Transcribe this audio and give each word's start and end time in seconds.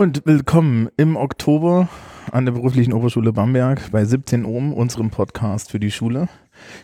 Und 0.00 0.22
willkommen 0.24 0.88
im 0.96 1.14
Oktober 1.14 1.90
an 2.32 2.46
der 2.46 2.52
beruflichen 2.52 2.94
Oberschule 2.94 3.34
Bamberg 3.34 3.90
bei 3.90 4.02
17 4.02 4.46
Ohm, 4.46 4.72
unserem 4.72 5.10
Podcast 5.10 5.70
für 5.70 5.78
die 5.78 5.90
Schule. 5.90 6.26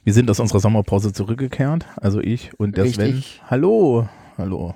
Wir 0.05 0.13
sind 0.13 0.31
aus 0.31 0.39
unserer 0.39 0.61
Sommerpause 0.61 1.15
zurückgekehrt, 1.15 1.87
also 1.97 2.21
ich 2.21 2.51
und 2.61 2.77
der 2.77 2.85
Richtig. 2.85 3.39
Sven. 3.39 3.49
Hallo, 3.49 4.07
hallo. 4.37 4.75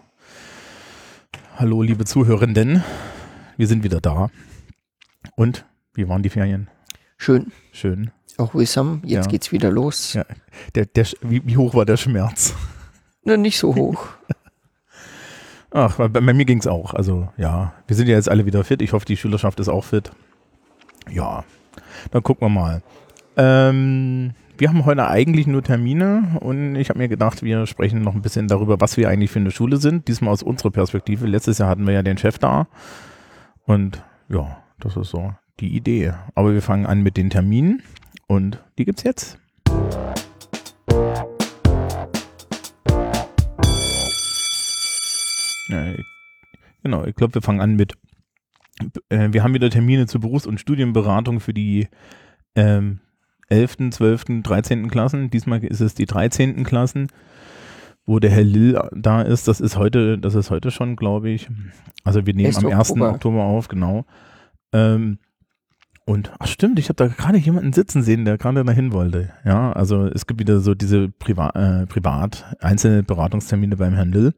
Hallo, 1.58 1.82
liebe 1.82 2.06
Zuhörenden. 2.06 2.82
Wir 3.58 3.66
sind 3.66 3.84
wieder 3.84 4.00
da. 4.00 4.30
Und 5.36 5.66
wie 5.92 6.08
waren 6.08 6.22
die 6.22 6.30
Ferien? 6.30 6.70
Schön. 7.18 7.52
Schön. 7.72 8.10
Auch 8.38 8.54
Wissam, 8.54 9.02
jetzt 9.04 9.26
Ja. 9.26 9.30
geht's 9.30 9.52
wieder 9.52 9.70
los. 9.70 10.14
Ja. 10.14 10.24
Der, 10.74 10.86
der, 10.86 11.04
wie, 11.20 11.42
wie 11.44 11.58
hoch 11.58 11.74
war 11.74 11.84
der 11.84 11.98
Schmerz? 11.98 12.54
Na, 13.22 13.36
nicht 13.36 13.58
so 13.58 13.74
hoch. 13.74 14.06
Ach, 15.72 15.96
bei, 15.96 16.08
bei 16.08 16.32
mir 16.32 16.44
ging's 16.44 16.66
auch. 16.66 16.94
Also 16.94 17.28
ja, 17.36 17.72
wir 17.86 17.96
sind 17.96 18.08
ja 18.08 18.16
jetzt 18.16 18.28
alle 18.28 18.46
wieder 18.46 18.64
fit. 18.64 18.82
Ich 18.82 18.92
hoffe, 18.92 19.06
die 19.06 19.16
Schülerschaft 19.16 19.60
ist 19.60 19.68
auch 19.68 19.84
fit. 19.84 20.10
Ja, 21.10 21.44
dann 22.10 22.22
gucken 22.22 22.46
wir 22.46 22.50
mal. 22.50 22.82
Ähm, 23.36 24.32
wir 24.58 24.68
haben 24.68 24.84
heute 24.84 25.08
eigentlich 25.08 25.46
nur 25.46 25.62
Termine 25.62 26.38
und 26.40 26.76
ich 26.76 26.90
habe 26.90 26.98
mir 26.98 27.08
gedacht, 27.08 27.42
wir 27.42 27.66
sprechen 27.66 28.02
noch 28.02 28.14
ein 28.14 28.22
bisschen 28.22 28.48
darüber, 28.48 28.80
was 28.80 28.96
wir 28.96 29.08
eigentlich 29.08 29.30
für 29.30 29.38
eine 29.38 29.50
Schule 29.50 29.78
sind. 29.78 30.08
Diesmal 30.08 30.32
aus 30.32 30.42
unserer 30.42 30.70
Perspektive. 30.70 31.26
Letztes 31.26 31.58
Jahr 31.58 31.68
hatten 31.68 31.86
wir 31.86 31.94
ja 31.94 32.02
den 32.02 32.18
Chef 32.18 32.38
da. 32.38 32.66
Und 33.64 34.02
ja, 34.28 34.58
das 34.78 34.96
ist 34.96 35.10
so 35.10 35.32
die 35.60 35.74
Idee. 35.74 36.12
Aber 36.34 36.52
wir 36.52 36.62
fangen 36.62 36.86
an 36.86 37.02
mit 37.02 37.16
den 37.16 37.30
Terminen 37.30 37.82
und 38.26 38.62
die 38.76 38.84
gibt's 38.84 39.04
jetzt. 39.04 39.38
Ja, 45.70 45.92
ich- 45.92 46.04
genau, 46.82 47.04
ich 47.04 47.14
glaube, 47.14 47.34
wir 47.34 47.42
fangen 47.42 47.60
an 47.60 47.76
mit, 47.76 47.94
äh, 49.08 49.28
wir 49.32 49.42
haben 49.42 49.54
wieder 49.54 49.70
Termine 49.70 50.06
zur 50.06 50.20
Berufs- 50.20 50.46
und 50.46 50.60
Studienberatung 50.60 51.40
für 51.40 51.54
die 51.54 51.88
ähm, 52.56 53.00
11., 53.48 53.90
12., 53.90 54.42
13. 54.42 54.88
Klassen. 54.90 55.30
Diesmal 55.30 55.62
ist 55.64 55.80
es 55.80 55.94
die 55.94 56.06
13. 56.06 56.64
Klassen, 56.64 57.08
wo 58.06 58.18
der 58.18 58.30
Herr 58.30 58.42
Lill 58.44 58.80
da 58.92 59.22
ist. 59.22 59.48
Das 59.48 59.60
ist 59.60 59.76
heute, 59.76 60.18
das 60.18 60.34
ist 60.34 60.50
heute 60.50 60.70
schon, 60.70 60.96
glaube 60.96 61.30
ich. 61.30 61.48
Also 62.04 62.26
wir 62.26 62.34
nehmen 62.34 62.46
1. 62.48 62.58
am 62.64 62.72
1. 62.72 62.90
Oktober. 62.90 63.10
Oktober. 63.10 63.42
auf, 63.42 63.68
genau. 63.68 64.04
Ähm, 64.72 65.18
und, 66.06 66.32
ach 66.40 66.46
stimmt, 66.48 66.78
ich 66.80 66.88
habe 66.88 66.96
da 66.96 67.06
gerade 67.06 67.38
jemanden 67.38 67.72
sitzen 67.72 68.02
sehen, 68.02 68.24
der 68.24 68.36
gerade 68.38 68.64
dahin 68.64 68.92
wollte. 68.92 69.30
Ja, 69.44 69.72
also 69.72 70.06
es 70.06 70.26
gibt 70.26 70.40
wieder 70.40 70.58
so 70.60 70.74
diese 70.74 71.08
Priva 71.08 71.50
äh, 71.50 71.86
Privat, 71.86 72.56
einzelne 72.60 73.02
Beratungstermine 73.04 73.76
beim 73.76 73.94
Herrn 73.94 74.10
Lill. 74.12 74.34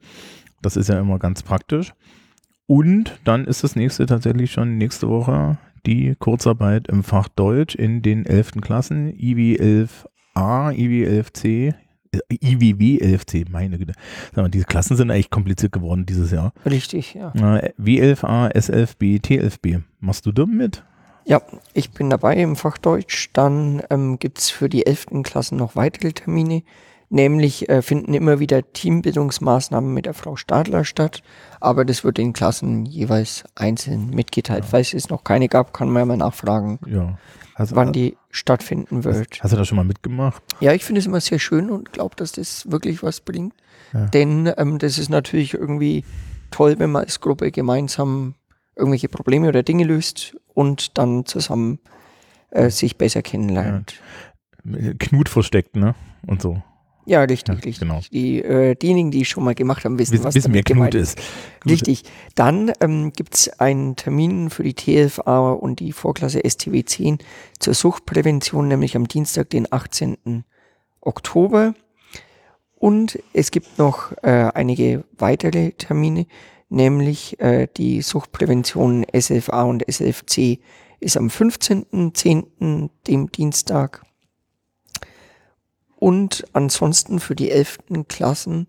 Das 0.63 0.77
ist 0.77 0.89
ja 0.89 0.99
immer 0.99 1.19
ganz 1.19 1.43
praktisch. 1.43 1.93
Und 2.67 3.19
dann 3.25 3.45
ist 3.45 3.65
das 3.65 3.77
nächste 3.77 4.07
tatsächlich 4.07 4.53
schon 4.53 4.79
nächste 4.79 5.09
Woche 5.09 5.59
die 5.85 6.15
Kurzarbeit 6.19 6.89
im 6.89 7.03
Fach 7.03 7.29
Deutsch 7.29 7.75
in 7.75 8.03
den 8.03 8.25
11. 8.25 8.53
Klassen, 8.61 9.13
IW 9.19 9.57
11a, 9.57 10.73
IW 10.73 11.21
11c, 11.21 11.75
äh, 12.13 12.19
IWW 12.31 12.99
11c, 12.99 13.51
meine 13.51 13.79
Güte. 13.79 13.95
Sag 14.35 14.43
mal, 14.45 14.49
diese 14.49 14.65
Klassen 14.65 14.97
sind 14.97 15.11
eigentlich 15.11 15.31
kompliziert 15.31 15.73
geworden 15.73 16.07
dieses 16.07 16.31
Jahr. 16.31 16.53
Richtig, 16.65 17.15
ja. 17.15 17.33
Äh, 17.35 17.73
W11a, 17.81 18.53
S11b, 18.55 19.21
T11b. 19.21 19.83
Machst 20.01 20.27
du 20.27 20.33
da 20.33 20.47
mit? 20.47 20.85
Ja, 21.25 21.41
ich 21.73 21.91
bin 21.91 22.11
dabei 22.11 22.37
im 22.37 22.57
Fach 22.57 22.79
Deutsch. 22.79 23.31
Dann 23.33 23.83
ähm, 23.91 24.19
gibt's 24.19 24.51
für 24.51 24.69
die 24.69 24.87
11. 24.87 25.23
Klassen 25.23 25.57
noch 25.57 25.77
weitere 25.77 26.13
Termine. 26.13 26.63
Nämlich 27.13 27.69
äh, 27.69 27.83
finden 27.83 28.15
immer 28.15 28.41
wieder 28.41 28.73
Teambildungsmaßnahmen 28.73 29.93
mit 29.93 30.07
der 30.07 30.15
Frau 30.15 30.37
Stadler 30.37 30.83
statt. 30.87 31.23
Aber 31.61 31.85
das 31.85 32.05
wird 32.05 32.17
den 32.17 32.33
Klassen 32.33 32.87
jeweils 32.87 33.45
einzeln 33.55 34.09
mitgeteilt. 34.09 34.65
Falls 34.65 34.95
es 34.95 35.11
noch 35.11 35.23
keine 35.23 35.51
gab, 35.51 35.75
kann 35.75 35.91
man 35.91 36.01
ja 36.01 36.07
mal 36.07 36.17
nachfragen, 36.17 36.79
Ja. 36.87 37.19
Also, 37.55 37.77
wann 37.77 37.93
die 37.93 38.17
stattfinden 38.31 39.05
wird. 39.05 39.43
Hast 39.43 39.53
du 39.53 39.59
das 39.59 39.69
schon 39.69 39.77
mal 39.77 39.85
mitgemacht? 39.85 40.43
Ja, 40.61 40.73
ich 40.73 40.87
finde 40.87 41.01
es 41.01 41.07
immer 41.07 41.21
sehr 41.21 41.39
schön 41.39 41.69
und 41.69 41.93
glaube, 41.93 42.17
dass 42.17 42.33
das 42.33 42.71
wirklich 42.71 43.03
was 43.03 43.21
bringt. 43.21 43.53
Ja. 43.93 44.07
Denn 44.07 44.51
ähm, 44.57 44.79
das 44.79 44.97
ist 44.97 45.11
natürlich 45.11 45.53
irgendwie 45.53 46.07
toll, 46.51 46.79
wenn 46.79 46.93
man 46.93 47.05
als 47.05 47.21
Gruppe 47.21 47.51
gemeinsam 47.51 48.37
irgendwelche 48.75 49.11
Probleme 49.11 49.49
oder 49.49 49.63
Dinge 49.63 49.85
löst 49.85 50.35
und 50.55 50.97
dann 50.97 51.27
zusammen 51.27 51.79
äh, 52.53 52.71
sich 52.71 52.97
besser 52.97 53.21
kennenlernt. 53.21 54.01
Knut 54.99 55.29
versteckt, 55.29 55.77
ne? 55.77 55.95
Und 56.27 56.41
so. 56.41 56.63
Ja, 57.05 57.21
richtig, 57.23 57.49
Ja, 57.49 57.55
richtig. 57.55 57.81
genau. 57.81 58.01
Die, 58.13 58.43
äh, 58.43 58.75
diejenigen, 58.77 59.11
die 59.11 59.25
schon 59.25 59.43
mal 59.45 59.55
gemacht 59.55 59.85
haben, 59.85 59.99
wissen, 59.99 60.13
Wissen, 60.15 60.25
was 60.25 60.35
wissen 60.37 60.53
damit 60.53 60.67
gemeint 60.67 60.93
Knut 60.93 61.03
ist. 61.03 61.19
Knut- 61.19 61.73
Richtig. 61.73 62.05
Dann 62.37 62.73
ähm, 62.81 63.13
gibt 63.13 63.35
es 63.35 63.49
einen 63.61 63.97
Termin 63.97 64.51
für 64.51 64.63
die 64.63 64.75
TFA 64.75 65.51
und 65.53 65.81
die 65.81 65.93
Vorklasse 65.93 66.41
STW 66.49 66.85
10 66.85 67.19
zur 67.59 67.75
Suchtprävention, 67.75 68.69
nämlich 68.69 68.95
am 68.97 69.09
Dienstag, 69.09 69.51
den 69.51 69.67
18. 69.73 70.45
Oktober. 71.01 71.75
Und 72.77 73.19
es 73.33 73.51
gibt 73.51 73.79
noch 73.79 74.13
äh, 74.23 74.51
einige 74.55 75.05
weitere 75.17 75.73
Termine, 75.73 76.27
nämlich 76.69 77.39
äh, 77.41 77.69
die 77.77 78.03
Suchtprävention 78.03 79.05
SFA 79.17 79.63
und 79.65 79.89
SFC 79.89 80.59
ist 81.01 81.17
am 81.17 81.29
15.10., 81.29 82.91
dem 83.07 83.31
Dienstag. 83.33 84.03
Und 86.03 86.43
ansonsten 86.53 87.21
für 87.21 87.37
die 87.37 87.53
11. 87.53 87.79
Klassen 88.09 88.67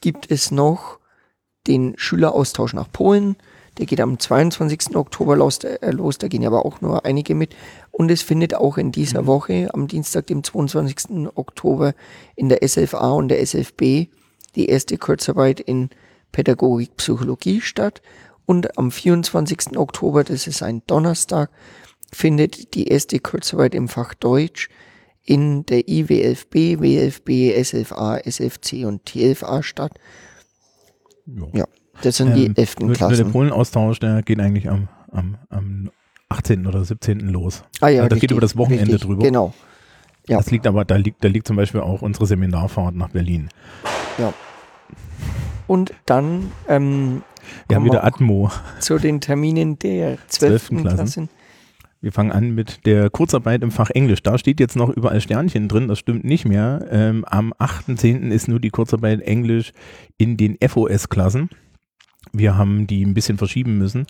gibt 0.00 0.30
es 0.30 0.50
noch 0.50 0.98
den 1.66 1.92
Schüleraustausch 1.98 2.72
nach 2.72 2.90
Polen. 2.90 3.36
Der 3.76 3.84
geht 3.84 4.00
am 4.00 4.18
22. 4.18 4.96
Oktober 4.96 5.36
los, 5.36 5.58
äh, 5.58 5.90
los, 5.90 6.16
da 6.16 6.28
gehen 6.28 6.46
aber 6.46 6.64
auch 6.64 6.80
nur 6.80 7.04
einige 7.04 7.34
mit. 7.34 7.54
Und 7.90 8.10
es 8.10 8.22
findet 8.22 8.54
auch 8.54 8.78
in 8.78 8.92
dieser 8.92 9.26
Woche, 9.26 9.68
am 9.74 9.88
Dienstag, 9.88 10.28
dem 10.28 10.42
22. 10.42 11.28
Oktober, 11.34 11.92
in 12.34 12.48
der 12.48 12.66
SFA 12.66 13.10
und 13.10 13.28
der 13.28 13.42
SFB 13.42 14.08
die 14.56 14.70
erste 14.70 14.96
Kurzarbeit 14.96 15.60
in 15.60 15.90
Pädagogik 16.32 16.96
Psychologie 16.96 17.60
statt. 17.60 18.00
Und 18.46 18.78
am 18.78 18.90
24. 18.90 19.76
Oktober, 19.76 20.24
das 20.24 20.46
ist 20.46 20.62
ein 20.62 20.80
Donnerstag, 20.86 21.50
findet 22.10 22.72
die 22.72 22.86
erste 22.86 23.18
Kurzarbeit 23.18 23.74
im 23.74 23.86
Fach 23.86 24.14
Deutsch 24.14 24.70
in 25.30 25.64
der 25.66 25.88
IWFB, 25.88 26.80
WFB, 26.80 27.52
SFA, 27.62 28.18
SFC 28.18 28.84
und 28.84 29.04
TFA 29.06 29.62
statt. 29.62 29.92
Ja, 31.52 31.66
das 32.02 32.16
sind 32.16 32.34
die 32.34 32.46
Ähm, 32.46 32.54
11. 32.56 32.78
nur, 32.80 32.88
nur 32.88 32.96
der 32.96 33.06
Klassen. 33.08 33.30
Polenaustausch, 33.32 34.00
der 34.00 34.22
geht 34.22 34.40
eigentlich 34.40 34.68
am, 34.68 34.88
am, 35.12 35.36
am 35.48 35.90
18. 36.30 36.66
oder 36.66 36.84
17. 36.84 37.20
los. 37.28 37.62
Ah 37.80 37.88
ja, 37.88 38.08
das 38.08 38.18
geht 38.18 38.32
über 38.32 38.40
das 38.40 38.56
Wochenende 38.56 38.86
richtig, 38.94 39.02
drüber. 39.06 39.22
Genau, 39.22 39.54
Ja. 40.26 40.38
Das 40.38 40.50
liegt 40.50 40.66
aber, 40.66 40.84
da 40.84 40.96
liegt, 40.96 41.22
da 41.22 41.28
liegt 41.28 41.46
zum 41.46 41.54
Beispiel 41.54 41.80
auch 41.80 42.02
unsere 42.02 42.26
Seminarfahrt 42.26 42.96
nach 42.96 43.10
Berlin. 43.10 43.48
ja. 44.18 44.32
Und 45.68 45.94
dann 46.06 46.50
ähm, 46.66 47.22
Wir 47.68 47.76
haben 47.76 47.84
wieder 47.84 48.02
Atmo. 48.02 48.50
zu 48.80 48.98
den 48.98 49.20
Terminen 49.20 49.78
der 49.78 50.18
12. 50.26 50.66
12. 50.66 50.68
Klassen. 50.82 50.96
Klassen. 50.96 51.28
Wir 52.02 52.12
fangen 52.12 52.32
an 52.32 52.54
mit 52.54 52.86
der 52.86 53.10
Kurzarbeit 53.10 53.62
im 53.62 53.70
Fach 53.70 53.90
Englisch. 53.90 54.22
Da 54.22 54.38
steht 54.38 54.58
jetzt 54.58 54.74
noch 54.74 54.88
überall 54.88 55.20
Sternchen 55.20 55.68
drin, 55.68 55.86
das 55.86 55.98
stimmt 55.98 56.24
nicht 56.24 56.46
mehr. 56.46 56.86
Ähm, 56.90 57.26
am 57.26 57.52
8.10. 57.52 58.30
ist 58.30 58.48
nur 58.48 58.58
die 58.58 58.70
Kurzarbeit 58.70 59.20
Englisch 59.20 59.72
in 60.16 60.38
den 60.38 60.56
FOS-Klassen. 60.66 61.50
Wir 62.32 62.56
haben 62.56 62.86
die 62.86 63.04
ein 63.04 63.12
bisschen 63.12 63.36
verschieben 63.36 63.76
müssen 63.76 64.06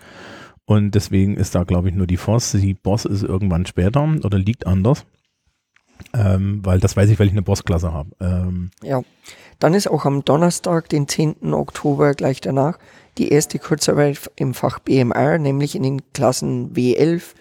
und 0.66 0.94
deswegen 0.94 1.36
ist 1.36 1.56
da, 1.56 1.64
glaube 1.64 1.88
ich, 1.88 1.94
nur 1.94 2.06
die 2.06 2.16
FOS. 2.16 2.52
Die 2.52 2.74
BOS 2.74 3.06
ist 3.06 3.24
irgendwann 3.24 3.66
später 3.66 4.08
oder 4.22 4.38
liegt 4.38 4.68
anders. 4.68 5.04
Ähm, 6.14 6.60
weil 6.64 6.78
das 6.78 6.96
weiß 6.96 7.10
ich, 7.10 7.18
weil 7.18 7.26
ich 7.26 7.32
eine 7.32 7.42
BOS-Klasse 7.42 7.92
habe. 7.92 8.10
Ähm, 8.20 8.70
Ja. 8.82 9.02
Dann 9.58 9.74
ist 9.74 9.90
auch 9.90 10.06
am 10.06 10.24
Donnerstag, 10.24 10.88
den 10.88 11.06
10. 11.06 11.52
Oktober, 11.52 12.14
gleich 12.14 12.40
danach, 12.40 12.78
die 13.18 13.28
erste 13.28 13.58
Kurzarbeit 13.58 14.30
im 14.36 14.54
Fach 14.54 14.78
BMR, 14.78 15.38
nämlich 15.38 15.74
in 15.74 15.82
den 15.82 16.12
Klassen 16.14 16.72
W11, 16.72 17.34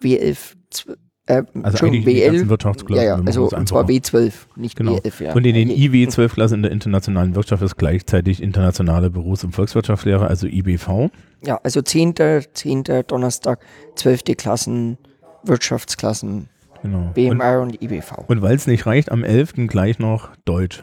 W11, 0.00 0.54
zw- 0.72 0.96
äh, 1.26 1.42
also 1.62 1.86
eigentlich 1.86 2.06
in 2.06 2.14
die 2.14 2.20
ganzen 2.20 2.46
W11, 2.46 2.48
Wirtschaftsklassen. 2.48 2.96
ja, 3.04 3.16
ja, 3.18 3.22
also 3.24 3.44
und 3.44 3.54
einfach 3.54 3.64
zwar 3.66 3.84
auch. 3.84 3.88
W12, 3.88 4.32
nicht 4.56 4.76
Genau. 4.76 4.96
W11, 4.96 5.24
ja. 5.24 5.34
Und 5.34 5.44
in 5.46 5.54
den 5.54 5.68
Ja, 5.70 5.76
IW 5.76 6.06
12 6.08 6.34
Klassen 6.34 6.54
in 6.54 6.62
der 6.62 6.72
internationalen 6.72 7.34
Wirtschaft 7.34 7.62
ist 7.62 7.76
gleichzeitig 7.76 8.42
internationale 8.42 9.10
Berufs- 9.10 9.44
und 9.44 9.52
Volkswirtschaftslehre, 9.52 10.26
also 10.26 10.46
IBV. 10.46 11.10
Ja, 11.44 11.60
also 11.62 11.82
10., 11.82 12.14
10. 12.54 12.84
Donnerstag, 13.06 13.60
12. 13.96 14.36
Klassen, 14.36 14.98
Wirtschaftsklassen, 15.44 16.48
Genau. 16.82 16.98
Und, 17.08 17.14
BMR 17.14 17.60
und, 17.60 17.82
IBV. 17.82 18.18
und 18.28 18.40
weil 18.40 18.54
es 18.54 18.66
nicht 18.68 18.86
reicht, 18.86 19.10
am 19.10 19.24
11. 19.24 19.66
gleich 19.66 19.98
noch 19.98 20.30
Deutsch. 20.44 20.82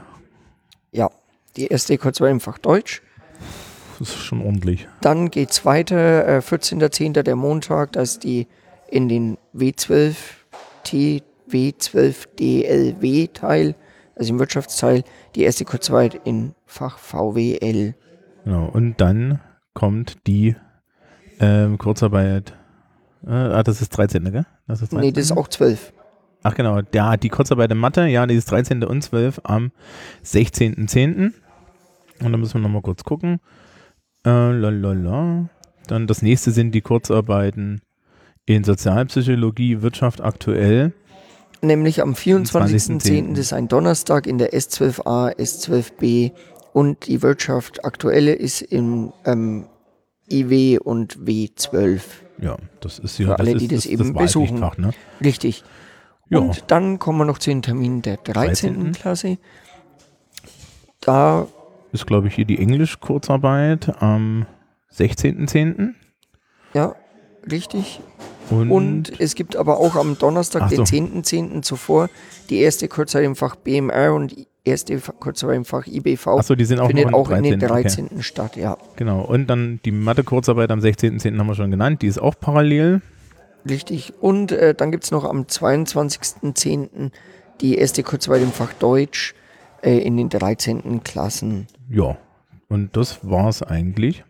Ja, 0.92 1.10
die 1.56 1.68
erste 1.68 1.98
Kurzwahl 1.98 2.30
im 2.32 2.42
Fach 2.42 2.58
Deutsch. 2.58 3.02
Das 3.98 4.10
ist 4.10 4.18
schon 4.18 4.42
ordentlich. 4.42 4.90
Dann 5.00 5.32
geht's 5.32 5.64
weiter, 5.64 6.28
äh, 6.28 6.42
14.10. 6.42 7.24
der 7.24 7.38
Montag, 7.38 7.94
da 7.94 8.02
ist 8.02 8.26
die 8.26 8.48
in 8.90 9.10
den 9.10 9.38
W12 9.56 10.16
T, 10.84 11.24
W12 11.50 12.28
DLW 12.40 13.28
Teil, 13.28 13.76
also 14.16 14.34
im 14.34 14.40
Wirtschaftsteil, 14.40 15.04
die 15.36 15.44
erste 15.44 15.66
Kurzarbeit 15.66 16.20
in 16.26 16.54
Fach 16.66 16.98
VWL. 16.98 17.96
Genau. 18.44 18.66
Und 18.68 19.02
dann 19.02 19.40
kommt 19.74 20.26
die 20.28 20.56
Ähm, 21.40 21.78
Kurzarbeit. 21.78 22.54
Äh, 23.28 23.32
ah, 23.32 23.62
das 23.64 23.82
ist 23.82 23.90
13. 23.90 24.24
gell? 24.32 24.46
Das 24.68 24.82
ist 24.82 24.94
13. 24.94 25.00
Nee, 25.06 25.12
das 25.12 25.26
ist 25.26 25.32
auch 25.34 25.50
12. 25.50 25.92
Ach 26.44 26.56
genau, 26.56 26.80
ja, 26.94 27.18
die 27.18 27.28
Kurzarbeit 27.30 27.72
in 27.72 27.78
Mathe, 27.78 28.06
ja, 28.06 28.26
die 28.26 28.36
ist 28.36 28.50
13. 28.52 28.84
und 28.84 29.02
12 29.02 29.42
am 29.44 29.72
16.10. 30.24 31.34
Und 32.22 32.32
dann 32.32 32.40
müssen 32.40 32.54
wir 32.54 32.62
nochmal 32.62 32.84
kurz 32.84 33.04
gucken. 33.04 33.42
Äh, 34.26 34.52
lalala. 34.52 35.50
Dann 35.88 36.08
das 36.08 36.22
nächste 36.22 36.52
sind 36.52 36.72
die 36.72 36.82
Kurzarbeiten 36.82 37.82
in 38.46 38.64
Sozialpsychologie, 38.64 39.82
Wirtschaft 39.82 40.22
aktuell. 40.22 40.94
Nämlich 41.62 42.02
am 42.02 42.14
24.10. 42.14 43.30
das 43.32 43.40
ist 43.40 43.54
ein 43.54 43.68
Donnerstag 43.68 44.28
in 44.28 44.38
der 44.38 44.54
S12a, 44.54 45.36
S12b 45.36 46.32
und 46.74 47.08
die 47.08 47.22
Wirtschaft 47.22 47.86
aktuelle 47.86 48.34
ist 48.34 48.62
im 48.62 49.14
ähm, 49.26 49.66
IW 50.30 50.80
und 50.80 51.18
W12. 51.20 52.02
Ja, 52.40 52.58
das 52.82 53.00
ist 53.00 53.18
ja 53.18 53.28
Für 53.28 53.40
alle, 53.40 53.56
die 53.56 53.68
das, 53.68 53.84
das 53.84 53.86
eben 53.86 54.14
das 54.14 54.24
besuchen. 54.24 54.60
Ne? 54.60 54.92
Richtig. 55.24 55.64
Ja. 56.30 56.40
Und 56.40 56.66
dann 56.68 57.00
kommen 57.00 57.20
wir 57.20 57.26
noch 57.26 57.38
zu 57.38 57.50
den 57.50 57.62
Terminen 57.62 58.02
der 58.02 58.18
13. 58.18 58.74
13. 58.74 58.92
Klasse. 58.94 59.38
Da 61.00 61.48
ist, 61.92 62.06
glaube 62.06 62.28
ich, 62.28 62.36
hier 62.36 62.46
die 62.46 62.60
Englisch-Kurzarbeit 62.60 64.02
am 64.02 64.46
16.10. 64.94 65.94
Ja, 66.74 66.96
richtig. 67.50 68.02
Und, 68.50 68.72
und, 68.72 69.20
es 69.20 69.36
gibt 69.36 69.56
aber 69.56 69.80
auch 69.80 69.96
am 69.96 70.18
Donnerstag, 70.18 70.70
so. 70.70 70.84
den 70.84 70.86
10.10. 70.86 71.24
.10. 71.24 71.62
zuvor, 71.62 72.10
die 72.50 72.60
erste 72.60 72.88
Kurzarbeit 72.88 73.26
im 73.26 73.36
Fach 73.36 73.56
BMR 73.56 74.14
und 74.14 74.36
erste 74.64 74.98
Kurzarbeit 75.00 75.58
im 75.58 75.66
Fach 75.66 75.88
IBV. 75.88 76.28
Achso, 76.28 76.56
die 76.56 76.66
sind 76.66 76.80
auch, 76.80 76.88
findet 76.88 77.14
auch 77.14 77.30
in 77.30 77.44
den 77.44 77.60
13. 77.60 78.06
Okay. 78.06 78.24
statt, 78.24 78.56
ja. 78.56 78.78
Genau. 78.96 79.22
Und 79.22 79.48
dann 79.48 79.80
die 79.86 79.92
Mathe-Kurzarbeit 79.92 80.72
am 80.72 80.80
16.10. 80.80 81.38
haben 81.38 81.48
wir 81.48 81.56
schon 81.56 81.72
genannt, 81.72 82.02
die 82.02 82.08
ist 82.08 82.20
auch 82.20 82.36
parallel. 82.40 83.02
Richtig. 83.68 84.14
Und 84.20 84.52
äh, 84.52 84.76
dann 84.76 84.92
gibt 84.92 85.06
es 85.06 85.12
noch 85.12 85.24
am 85.24 85.44
22.10. 85.44 87.12
die 87.62 87.78
erste 87.78 88.04
Kurzarbeit 88.04 88.44
im 88.44 88.52
Fach 88.52 88.74
Deutsch 88.74 89.34
äh, 89.82 89.98
in 89.98 90.18
den 90.18 90.30
13. 90.30 91.04
Klassen. 91.04 91.68
Ja, 91.90 92.18
und 92.68 92.96
das 92.98 93.20
war 93.28 93.48
es 93.50 93.64
eigentlich. 93.64 94.24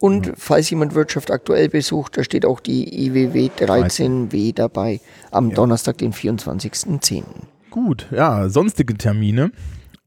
Und 0.00 0.26
ja. 0.26 0.32
falls 0.36 0.70
jemand 0.70 0.94
Wirtschaft 0.94 1.30
aktuell 1.30 1.68
besucht, 1.68 2.16
da 2.16 2.24
steht 2.24 2.46
auch 2.46 2.60
die 2.60 3.06
IWW 3.06 3.50
13W 3.58 4.54
dabei 4.54 5.00
am 5.30 5.50
ja. 5.50 5.56
Donnerstag, 5.56 5.98
den 5.98 6.12
24.10. 6.12 7.24
Gut, 7.70 8.06
ja, 8.10 8.48
sonstige 8.48 8.94
Termine. 8.94 9.50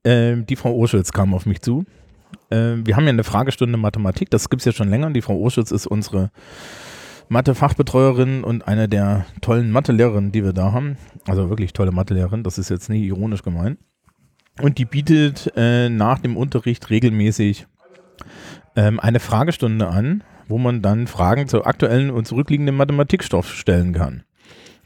Äh, 0.03 0.38
die 0.38 0.55
Frau 0.55 0.73
Urschütz 0.75 1.11
kam 1.11 1.33
auf 1.33 1.45
mich 1.45 1.61
zu. 1.61 1.85
Äh, 2.49 2.77
wir 2.85 2.95
haben 2.95 3.03
ja 3.03 3.09
eine 3.09 3.23
Fragestunde 3.23 3.77
Mathematik, 3.77 4.29
das 4.29 4.49
gibt 4.49 4.61
es 4.61 4.65
ja 4.65 4.71
schon 4.71 4.89
länger. 4.89 5.11
Die 5.11 5.21
Frau 5.21 5.38
Urschütz 5.38 5.71
ist 5.71 5.88
unsere 5.88 6.31
Mathe-Fachbetreuerin 7.29 8.44
und 8.44 8.67
eine 8.67 8.89
der 8.89 9.25
tollen 9.41 9.71
Mathelehrerinnen, 9.71 10.31
die 10.31 10.44
wir 10.44 10.53
da 10.53 10.71
haben. 10.71 10.97
Also 11.27 11.49
wirklich 11.49 11.73
tolle 11.73 11.91
Mathelehrerin, 11.91 12.44
das 12.44 12.57
ist 12.57 12.69
jetzt 12.69 12.89
nicht 12.89 13.03
ironisch 13.03 13.44
gemeint. 13.44 13.79
Und 14.61 14.77
die 14.77 14.85
bietet 14.85 15.51
äh, 15.55 15.89
nach 15.89 16.19
dem 16.19 16.35
Unterricht 16.35 16.89
regelmäßig 16.89 17.67
ähm, 18.75 19.00
eine 19.00 19.19
Fragestunde 19.19 19.88
an, 19.88 20.23
wo 20.47 20.57
man 20.57 20.81
dann 20.81 21.07
Fragen 21.07 21.47
zu 21.47 21.65
aktuellen 21.65 22.12
und 22.12 22.27
zurückliegenden 22.27 22.75
Mathematikstoff 22.75 23.53
stellen 23.53 23.94
kann. 23.94 24.23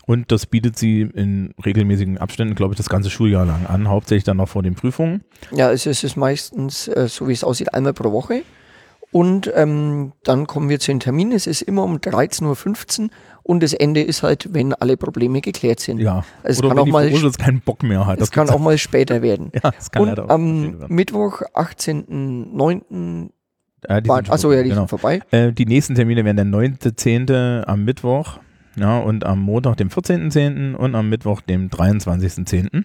Und 0.06 0.32
das 0.32 0.46
bietet 0.46 0.78
sie 0.78 1.02
in 1.02 1.54
regelmäßigen 1.66 2.20
Abständen, 2.20 2.54
glaube 2.54 2.74
ich, 2.74 2.78
das 2.78 2.90
ganze 2.90 3.10
Schuljahr 3.10 3.46
lang 3.46 3.66
an, 3.66 3.90
hauptsächlich 3.90 4.24
dann 4.24 4.38
noch 4.38 4.50
vor 4.50 4.62
den 4.62 4.76
Prüfungen. 4.76 5.24
Ja, 5.52 5.72
es 5.72 5.86
ist 5.86 6.16
meistens, 6.16 6.88
äh, 6.88 7.08
so 7.08 7.28
wie 7.28 7.34
es 7.34 7.44
aussieht, 7.44 7.74
einmal 7.74 7.94
pro 7.94 8.12
Woche. 8.12 8.44
Und 9.12 9.52
ähm, 9.56 10.12
dann 10.24 10.46
kommen 10.46 10.68
wir 10.70 10.80
zu 10.80 10.92
den 10.92 11.00
Terminen. 11.00 11.32
Es 11.32 11.48
ist 11.48 11.62
immer 11.62 11.84
um 11.84 11.98
13.15 11.98 13.04
Uhr 13.04 13.10
und 13.44 13.64
das 13.64 13.74
Ende 13.74 14.02
ist 14.02 14.24
halt, 14.24 14.54
wenn 14.54 14.74
alle 14.74 14.98
Probleme 14.98 15.40
geklärt 15.40 15.80
sind. 15.80 16.00
Ja. 16.00 16.26
Es 16.44 16.60
Oder 16.60 16.70
kann 16.70 16.80
auch 16.80 16.86
mal, 16.88 17.10
keinen 17.38 17.62
Bock 17.62 17.82
mehr 17.82 18.06
hat. 18.06 18.20
Es 18.20 18.32
kann 18.32 18.50
auch 18.50 18.60
mal 18.60 18.78
später 18.78 19.22
werden. 19.22 19.52
ja, 19.64 19.72
es 19.78 19.90
kann 19.90 20.02
und 20.04 20.20
am 20.30 20.88
Mittwoch, 20.90 21.42
18.09. 21.54 23.30
Äh, 23.88 24.02
achso, 24.10 24.52
ja, 24.52 24.64
die 24.64 24.70
genau. 24.70 24.82
sind 24.82 24.90
vorbei. 24.90 25.22
Äh, 25.32 25.52
die 25.52 25.66
nächsten 25.66 25.96
Termine 25.96 26.26
wären 26.26 26.38
der 26.38 26.46
9.10. 26.46 27.66
am 27.66 27.84
Mittwoch 27.84 28.40
ja, 28.76 28.98
und 29.00 29.26
am 29.26 29.40
Montag, 29.40 29.78
dem 29.78 29.90
14.10. 29.90 30.76
und 30.76 30.96
am 30.96 31.10
Mittwoch, 31.10 31.42
dem 31.42 31.70
23.10. 31.70 32.84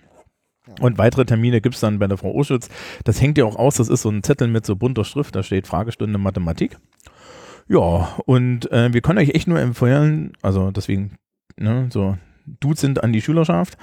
Und 0.80 0.98
weitere 0.98 1.24
Termine 1.24 1.60
gibt 1.60 1.74
es 1.74 1.80
dann 1.80 1.98
bei 1.98 2.06
der 2.06 2.16
Frau 2.16 2.32
Oschütz. 2.32 2.68
Das 3.04 3.20
hängt 3.20 3.38
ja 3.38 3.44
auch 3.44 3.56
aus, 3.56 3.76
das 3.76 3.88
ist 3.88 4.02
so 4.02 4.10
ein 4.10 4.22
Zettel 4.22 4.48
mit 4.48 4.64
so 4.64 4.76
bunter 4.76 5.04
Schrift, 5.04 5.34
da 5.34 5.42
steht 5.42 5.66
Fragestunde 5.66 6.18
Mathematik. 6.18 6.78
Ja, 7.68 8.16
und 8.26 8.70
äh, 8.70 8.92
wir 8.92 9.00
können 9.00 9.18
euch 9.18 9.30
echt 9.30 9.48
nur 9.48 9.60
empfehlen, 9.60 10.32
also 10.42 10.70
deswegen, 10.70 11.16
ne, 11.56 11.88
so 11.90 12.16
Dudes 12.58 12.80
sind 12.80 13.02
an 13.02 13.12
die 13.12 13.22
Schülerschaft. 13.22 13.76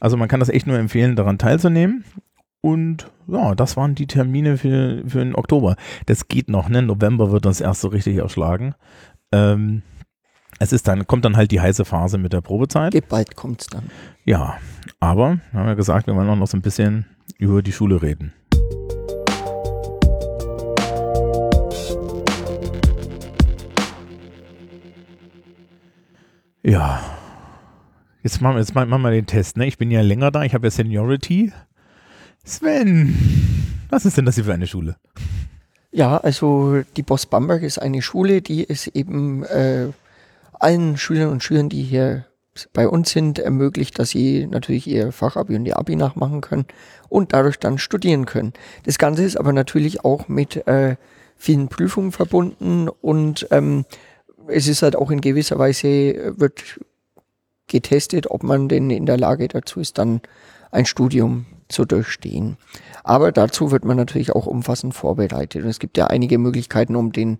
Also 0.00 0.16
man 0.16 0.28
kann 0.28 0.40
das 0.40 0.48
echt 0.48 0.66
nur 0.66 0.78
empfehlen, 0.78 1.16
daran 1.16 1.38
teilzunehmen. 1.38 2.04
Und 2.64 3.12
ja, 3.26 3.54
das 3.54 3.76
waren 3.76 3.94
die 3.94 4.06
Termine 4.06 4.56
für, 4.56 5.02
für 5.06 5.18
den 5.18 5.34
Oktober. 5.34 5.76
Das 6.06 6.28
geht 6.28 6.48
noch, 6.48 6.70
ne? 6.70 6.80
November 6.80 7.30
wird 7.30 7.44
das 7.44 7.60
erst 7.60 7.82
so 7.82 7.88
richtig 7.88 8.16
erschlagen. 8.16 8.74
Ähm, 9.32 9.82
es 10.60 10.72
ist 10.72 10.88
dann, 10.88 11.06
kommt 11.06 11.26
dann 11.26 11.36
halt 11.36 11.50
die 11.50 11.60
heiße 11.60 11.84
Phase 11.84 12.16
mit 12.16 12.32
der 12.32 12.40
Probezeit. 12.40 13.06
Bald 13.10 13.36
kommt 13.36 13.60
es 13.60 13.66
dann. 13.66 13.90
Ja, 14.24 14.56
aber 14.98 15.40
wir 15.50 15.60
haben 15.60 15.66
ja 15.66 15.74
gesagt, 15.74 16.06
wir 16.06 16.16
wollen 16.16 16.30
auch 16.30 16.36
noch 16.36 16.46
so 16.46 16.56
ein 16.56 16.62
bisschen 16.62 17.04
über 17.36 17.60
die 17.60 17.72
Schule 17.72 18.00
reden. 18.00 18.32
Ja. 26.62 27.02
Jetzt 28.22 28.40
machen 28.40 28.54
wir, 28.54 28.60
jetzt 28.60 28.74
machen 28.74 29.02
wir 29.02 29.10
den 29.10 29.26
Test. 29.26 29.58
Ne? 29.58 29.66
Ich 29.66 29.76
bin 29.76 29.90
ja 29.90 30.00
länger 30.00 30.30
da, 30.30 30.44
ich 30.44 30.54
habe 30.54 30.66
ja 30.66 30.70
Seniority. 30.70 31.52
Sven, 32.44 33.16
was 33.88 34.04
ist 34.04 34.18
denn 34.18 34.26
das 34.26 34.34
hier 34.34 34.44
für 34.44 34.52
eine 34.52 34.66
Schule? 34.66 34.96
Ja, 35.90 36.18
also 36.18 36.82
die 36.96 37.02
Boss 37.02 37.26
Bamberg 37.26 37.62
ist 37.62 37.78
eine 37.78 38.02
Schule, 38.02 38.42
die 38.42 38.68
es 38.68 38.86
eben 38.88 39.44
äh, 39.44 39.88
allen 40.52 40.96
Schülern 40.96 41.30
und 41.30 41.42
Schülern, 41.42 41.68
die 41.68 41.82
hier 41.82 42.26
bei 42.72 42.86
uns 42.86 43.10
sind, 43.10 43.38
ermöglicht, 43.38 43.98
dass 43.98 44.10
sie 44.10 44.46
natürlich 44.46 44.86
ihr 44.86 45.10
Fachabi 45.10 45.56
und 45.56 45.66
ihr 45.66 45.78
Abi 45.78 45.96
nachmachen 45.96 46.40
können 46.40 46.66
und 47.08 47.32
dadurch 47.32 47.58
dann 47.58 47.78
studieren 47.78 48.26
können. 48.26 48.52
Das 48.84 48.98
Ganze 48.98 49.24
ist 49.24 49.36
aber 49.36 49.52
natürlich 49.52 50.04
auch 50.04 50.28
mit 50.28 50.66
äh, 50.66 50.96
vielen 51.36 51.68
Prüfungen 51.68 52.12
verbunden 52.12 52.88
und 52.88 53.46
ähm, 53.50 53.84
es 54.46 54.68
ist 54.68 54.82
halt 54.82 54.96
auch 54.96 55.10
in 55.10 55.20
gewisser 55.20 55.58
Weise, 55.58 55.88
äh, 55.88 56.38
wird 56.38 56.80
getestet, 57.66 58.30
ob 58.30 58.42
man 58.42 58.68
denn 58.68 58.90
in 58.90 59.06
der 59.06 59.16
Lage 59.16 59.48
dazu 59.48 59.80
ist, 59.80 59.98
dann 59.98 60.20
ein 60.74 60.86
Studium 60.86 61.46
zu 61.68 61.84
durchstehen. 61.84 62.56
Aber 63.02 63.32
dazu 63.32 63.70
wird 63.70 63.84
man 63.84 63.96
natürlich 63.96 64.32
auch 64.32 64.46
umfassend 64.46 64.94
vorbereitet. 64.94 65.62
Und 65.62 65.70
es 65.70 65.78
gibt 65.78 65.96
ja 65.96 66.08
einige 66.08 66.38
Möglichkeiten, 66.38 66.96
um 66.96 67.12
den 67.12 67.38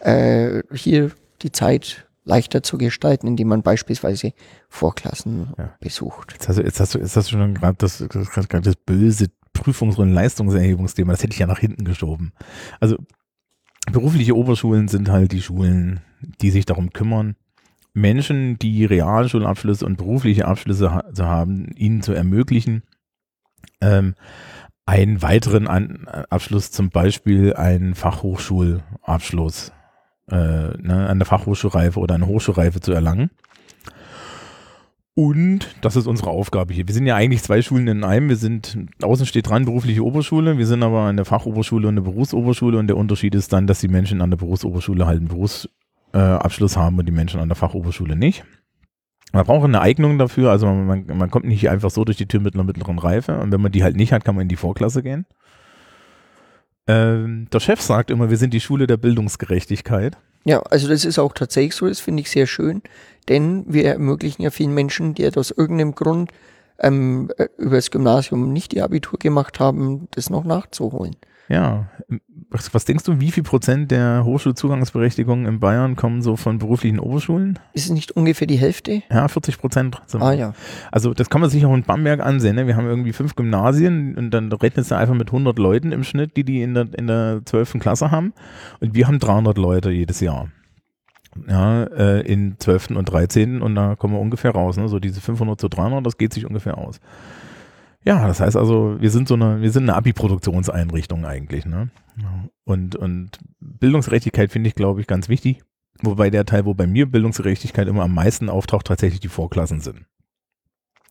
äh, 0.00 0.62
hier 0.72 1.12
die 1.42 1.52
Zeit 1.52 2.06
leichter 2.24 2.62
zu 2.62 2.78
gestalten, 2.78 3.26
indem 3.26 3.48
man 3.48 3.62
beispielsweise 3.62 4.32
Vorklassen 4.68 5.52
ja. 5.58 5.74
besucht. 5.80 6.32
Jetzt 6.32 6.48
hast 6.48 6.58
du, 6.58 6.62
jetzt 6.62 6.80
hast 6.80 6.94
du, 6.94 6.98
jetzt 6.98 7.16
hast 7.16 7.32
du 7.32 7.36
schon 7.36 7.54
gerade 7.54 7.76
das, 7.78 8.04
das, 8.08 8.48
das 8.48 8.76
böse 8.76 9.26
Prüfungs- 9.52 9.98
und 9.98 10.12
Leistungserhebungsthema, 10.12 11.12
das 11.12 11.22
hätte 11.22 11.32
ich 11.32 11.38
ja 11.38 11.46
nach 11.46 11.58
hinten 11.58 11.84
geschoben. 11.84 12.32
Also 12.78 12.96
berufliche 13.90 14.36
Oberschulen 14.36 14.88
sind 14.88 15.10
halt 15.10 15.32
die 15.32 15.42
Schulen, 15.42 16.00
die 16.40 16.50
sich 16.50 16.66
darum 16.66 16.92
kümmern, 16.92 17.36
Menschen, 17.92 18.58
die 18.58 18.84
Realschulabschlüsse 18.84 19.84
und 19.84 19.96
berufliche 19.96 20.46
Abschlüsse 20.46 20.92
ha 20.92 21.04
zu 21.12 21.26
haben, 21.26 21.72
ihnen 21.76 22.02
zu 22.02 22.12
ermöglichen, 22.12 22.82
ähm, 23.80 24.14
einen 24.86 25.22
weiteren 25.22 25.68
An 25.68 26.06
Abschluss, 26.30 26.70
zum 26.70 26.90
Beispiel 26.90 27.54
einen 27.54 27.94
Fachhochschulabschluss 27.94 29.72
äh, 30.30 30.76
ne, 30.78 31.08
eine 31.08 31.24
Fachhochschulreife 31.24 31.98
oder 31.98 32.14
eine 32.14 32.26
Hochschulreife 32.26 32.80
zu 32.80 32.92
erlangen. 32.92 33.30
Und 35.14 35.74
das 35.82 35.96
ist 35.96 36.06
unsere 36.06 36.30
Aufgabe 36.30 36.72
hier. 36.72 36.86
Wir 36.86 36.94
sind 36.94 37.04
ja 37.04 37.16
eigentlich 37.16 37.42
zwei 37.42 37.60
Schulen 37.62 37.88
in 37.88 38.04
einem. 38.04 38.28
Wir 38.28 38.36
sind, 38.36 38.78
außen 39.02 39.26
steht 39.26 39.48
dran, 39.48 39.64
berufliche 39.64 40.04
Oberschule. 40.04 40.56
Wir 40.56 40.66
sind 40.66 40.82
aber 40.82 41.06
eine 41.06 41.24
Fachoberschule 41.24 41.88
und 41.88 41.94
eine 41.94 42.02
Berufsoberschule. 42.02 42.78
Und 42.78 42.86
der 42.86 42.96
Unterschied 42.96 43.34
ist 43.34 43.52
dann, 43.52 43.66
dass 43.66 43.80
die 43.80 43.88
Menschen 43.88 44.22
an 44.22 44.30
der 44.30 44.38
Berufsoberschule 44.38 45.06
halt 45.06 45.18
einen 45.18 45.28
Berufsabschluss 45.28 45.79
äh, 46.12 46.18
haben 46.18 46.98
und 46.98 47.06
die 47.06 47.12
Menschen 47.12 47.40
an 47.40 47.48
der 47.48 47.56
Fachoberschule 47.56 48.16
nicht. 48.16 48.44
Man 49.32 49.44
braucht 49.44 49.64
eine 49.64 49.80
Eignung 49.80 50.18
dafür. 50.18 50.50
Also 50.50 50.66
man, 50.66 51.06
man 51.06 51.30
kommt 51.30 51.46
nicht 51.46 51.68
einfach 51.68 51.90
so 51.90 52.04
durch 52.04 52.16
die 52.16 52.26
Tür 52.26 52.40
mit 52.40 52.54
einer 52.54 52.64
mittleren 52.64 52.98
Reife. 52.98 53.38
Und 53.38 53.52
wenn 53.52 53.60
man 53.60 53.72
die 53.72 53.84
halt 53.84 53.96
nicht 53.96 54.12
hat, 54.12 54.24
kann 54.24 54.34
man 54.34 54.42
in 54.42 54.48
die 54.48 54.56
Vorklasse 54.56 55.02
gehen. 55.02 55.26
Ähm, 56.86 57.46
der 57.52 57.60
Chef 57.60 57.80
sagt 57.80 58.10
immer, 58.10 58.30
wir 58.30 58.36
sind 58.36 58.52
die 58.52 58.60
Schule 58.60 58.86
der 58.86 58.96
Bildungsgerechtigkeit. 58.96 60.16
Ja, 60.44 60.60
also 60.62 60.88
das 60.88 61.04
ist 61.04 61.18
auch 61.18 61.34
tatsächlich 61.34 61.74
so, 61.74 61.86
das 61.86 62.00
finde 62.00 62.22
ich 62.22 62.30
sehr 62.30 62.46
schön, 62.46 62.82
denn 63.28 63.64
wir 63.68 63.84
ermöglichen 63.84 64.42
ja 64.42 64.50
vielen 64.50 64.72
Menschen, 64.72 65.14
die 65.14 65.28
aus 65.36 65.50
irgendeinem 65.50 65.94
Grund 65.94 66.32
ähm, 66.78 67.30
äh, 67.36 67.48
über 67.58 67.76
das 67.76 67.90
Gymnasium 67.90 68.52
nicht 68.52 68.72
ihr 68.72 68.84
Abitur 68.84 69.18
gemacht 69.18 69.60
haben, 69.60 70.08
das 70.12 70.30
noch 70.30 70.44
nachzuholen. 70.44 71.16
Ja. 71.50 71.88
Was, 72.50 72.84
denkst 72.84 73.04
du, 73.04 73.20
wie 73.20 73.30
viel 73.30 73.42
Prozent 73.42 73.90
der 73.90 74.24
Hochschulzugangsberechtigungen 74.24 75.46
in 75.46 75.60
Bayern 75.60 75.94
kommen 75.94 76.22
so 76.22 76.36
von 76.36 76.58
beruflichen 76.58 76.98
Oberschulen? 76.98 77.58
Ist 77.74 77.84
es 77.84 77.90
nicht 77.90 78.12
ungefähr 78.12 78.46
die 78.46 78.56
Hälfte? 78.56 79.02
Ja, 79.10 79.28
40 79.28 79.58
Prozent. 79.58 80.02
Ah 80.18 80.32
ja. 80.32 80.52
Also 80.90 81.12
das 81.14 81.28
kann 81.28 81.40
man 81.40 81.50
sich 81.50 81.64
auch 81.64 81.74
in 81.74 81.82
Bamberg 81.82 82.20
ansehen. 82.20 82.56
Ne? 82.56 82.66
Wir 82.66 82.76
haben 82.76 82.86
irgendwie 82.86 83.12
fünf 83.12 83.36
Gymnasien 83.36 84.16
und 84.16 84.30
dann 84.30 84.50
rechnest 84.52 84.90
du 84.90 84.96
einfach 84.96 85.14
mit 85.14 85.28
100 85.28 85.58
Leuten 85.58 85.92
im 85.92 86.02
Schnitt, 86.02 86.36
die 86.36 86.44
die 86.44 86.62
in 86.62 86.74
der, 86.74 86.88
in 86.96 87.06
der 87.06 87.42
12. 87.44 87.78
Klasse 87.78 88.10
haben. 88.10 88.32
Und 88.80 88.94
wir 88.94 89.06
haben 89.06 89.18
300 89.18 89.58
Leute 89.58 89.90
jedes 89.90 90.20
Jahr. 90.20 90.48
Ja, 91.48 91.84
äh, 91.84 92.20
in 92.22 92.56
12. 92.58 92.90
und 92.90 93.04
13. 93.04 93.62
und 93.62 93.76
da 93.76 93.94
kommen 93.94 94.14
wir 94.14 94.20
ungefähr 94.20 94.50
raus. 94.50 94.76
Ne? 94.76 94.88
So 94.88 94.98
diese 94.98 95.20
500 95.20 95.60
zu 95.60 95.68
300, 95.68 96.04
das 96.04 96.18
geht 96.18 96.32
sich 96.32 96.46
ungefähr 96.46 96.78
aus. 96.78 97.00
Ja, 98.04 98.26
das 98.26 98.40
heißt 98.40 98.56
also, 98.56 98.96
wir 98.98 99.10
sind 99.10 99.28
so 99.28 99.34
eine, 99.34 99.60
wir 99.60 99.70
sind 99.70 99.84
eine 99.84 99.94
Abi-Produktionseinrichtung 99.96 101.26
eigentlich, 101.26 101.66
ne? 101.66 101.90
Und, 102.64 102.96
und 102.96 103.38
Bildungsgerechtigkeit 103.60 104.50
finde 104.50 104.68
ich, 104.68 104.74
glaube 104.74 105.00
ich, 105.00 105.06
ganz 105.06 105.28
wichtig. 105.28 105.62
Wobei 106.02 106.30
der 106.30 106.46
Teil, 106.46 106.64
wo 106.64 106.74
bei 106.74 106.86
mir 106.86 107.06
Bildungsgerechtigkeit 107.06 107.88
immer 107.88 108.04
am 108.04 108.14
meisten 108.14 108.48
auftaucht, 108.48 108.86
tatsächlich 108.86 109.20
die 109.20 109.28
Vorklassen 109.28 109.80
sind. 109.80 110.06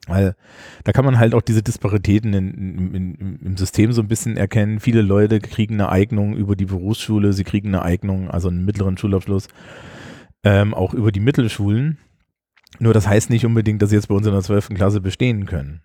Weil 0.08 0.36
da 0.84 0.92
kann 0.92 1.06
man 1.06 1.20
halt 1.20 1.36
auch 1.36 1.42
diese 1.42 1.62
Disparitäten 1.62 2.34
in, 2.34 2.54
in, 2.54 2.96
in, 2.96 3.40
im 3.40 3.58
System 3.58 3.92
so 3.92 4.02
ein 4.02 4.08
bisschen 4.08 4.38
erkennen. 4.38 4.80
Viele 4.80 5.04
Leute 5.04 5.40
kriegen 5.40 5.76
eine 5.76 5.90
Eignung 5.90 6.36
über 6.36 6.56
die 6.56 6.66
Berufsschule, 6.66 7.34
sie 7.34 7.44
kriegen 7.44 7.68
eine 7.68 7.84
Eignung, 7.84 8.32
also 8.32 8.50
einen 8.50 8.66
mittleren 8.66 8.98
Schulabschluss, 8.98 9.48
ähm, 10.44 10.74
auch 10.74 10.96
über 10.96 11.12
die 11.12 11.20
Mittelschulen. 11.20 12.00
Nur 12.80 12.94
das 12.94 13.08
heißt 13.08 13.30
nicht 13.30 13.46
unbedingt, 13.46 13.82
dass 13.82 13.90
sie 13.90 13.98
jetzt 13.98 14.08
bei 14.08 14.16
uns 14.16 14.26
in 14.26 14.34
der 14.34 14.42
12. 14.42 14.70
Klasse 14.70 15.02
bestehen 15.02 15.46
können. 15.46 15.82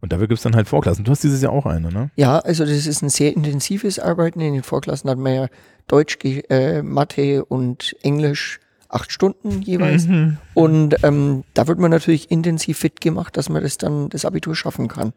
Und 0.00 0.12
dafür 0.12 0.28
gibt 0.28 0.38
es 0.38 0.42
dann 0.42 0.56
halt 0.56 0.68
Vorklassen. 0.68 1.04
Du 1.04 1.10
hast 1.10 1.22
dieses 1.22 1.42
Jahr 1.42 1.52
auch 1.52 1.66
eine, 1.66 1.92
ne? 1.92 2.10
Ja, 2.16 2.38
also 2.38 2.64
das 2.64 2.86
ist 2.86 3.02
ein 3.02 3.10
sehr 3.10 3.34
intensives 3.34 3.98
Arbeiten. 3.98 4.40
In 4.40 4.54
den 4.54 4.62
Vorklassen 4.62 5.10
hat 5.10 5.18
man 5.18 5.34
ja 5.34 5.46
Deutsch, 5.88 6.18
äh, 6.24 6.82
Mathe 6.82 7.44
und 7.44 7.96
Englisch 8.02 8.60
acht 8.88 9.12
Stunden 9.12 9.62
jeweils. 9.62 10.06
Mhm. 10.06 10.38
Und 10.54 10.96
ähm, 11.04 11.44
da 11.54 11.68
wird 11.68 11.78
man 11.78 11.90
natürlich 11.90 12.30
intensiv 12.30 12.78
fit 12.78 13.00
gemacht, 13.00 13.36
dass 13.36 13.48
man 13.48 13.62
das 13.62 13.78
dann 13.78 14.08
das 14.08 14.24
Abitur 14.24 14.56
schaffen 14.56 14.88
kann. 14.88 15.12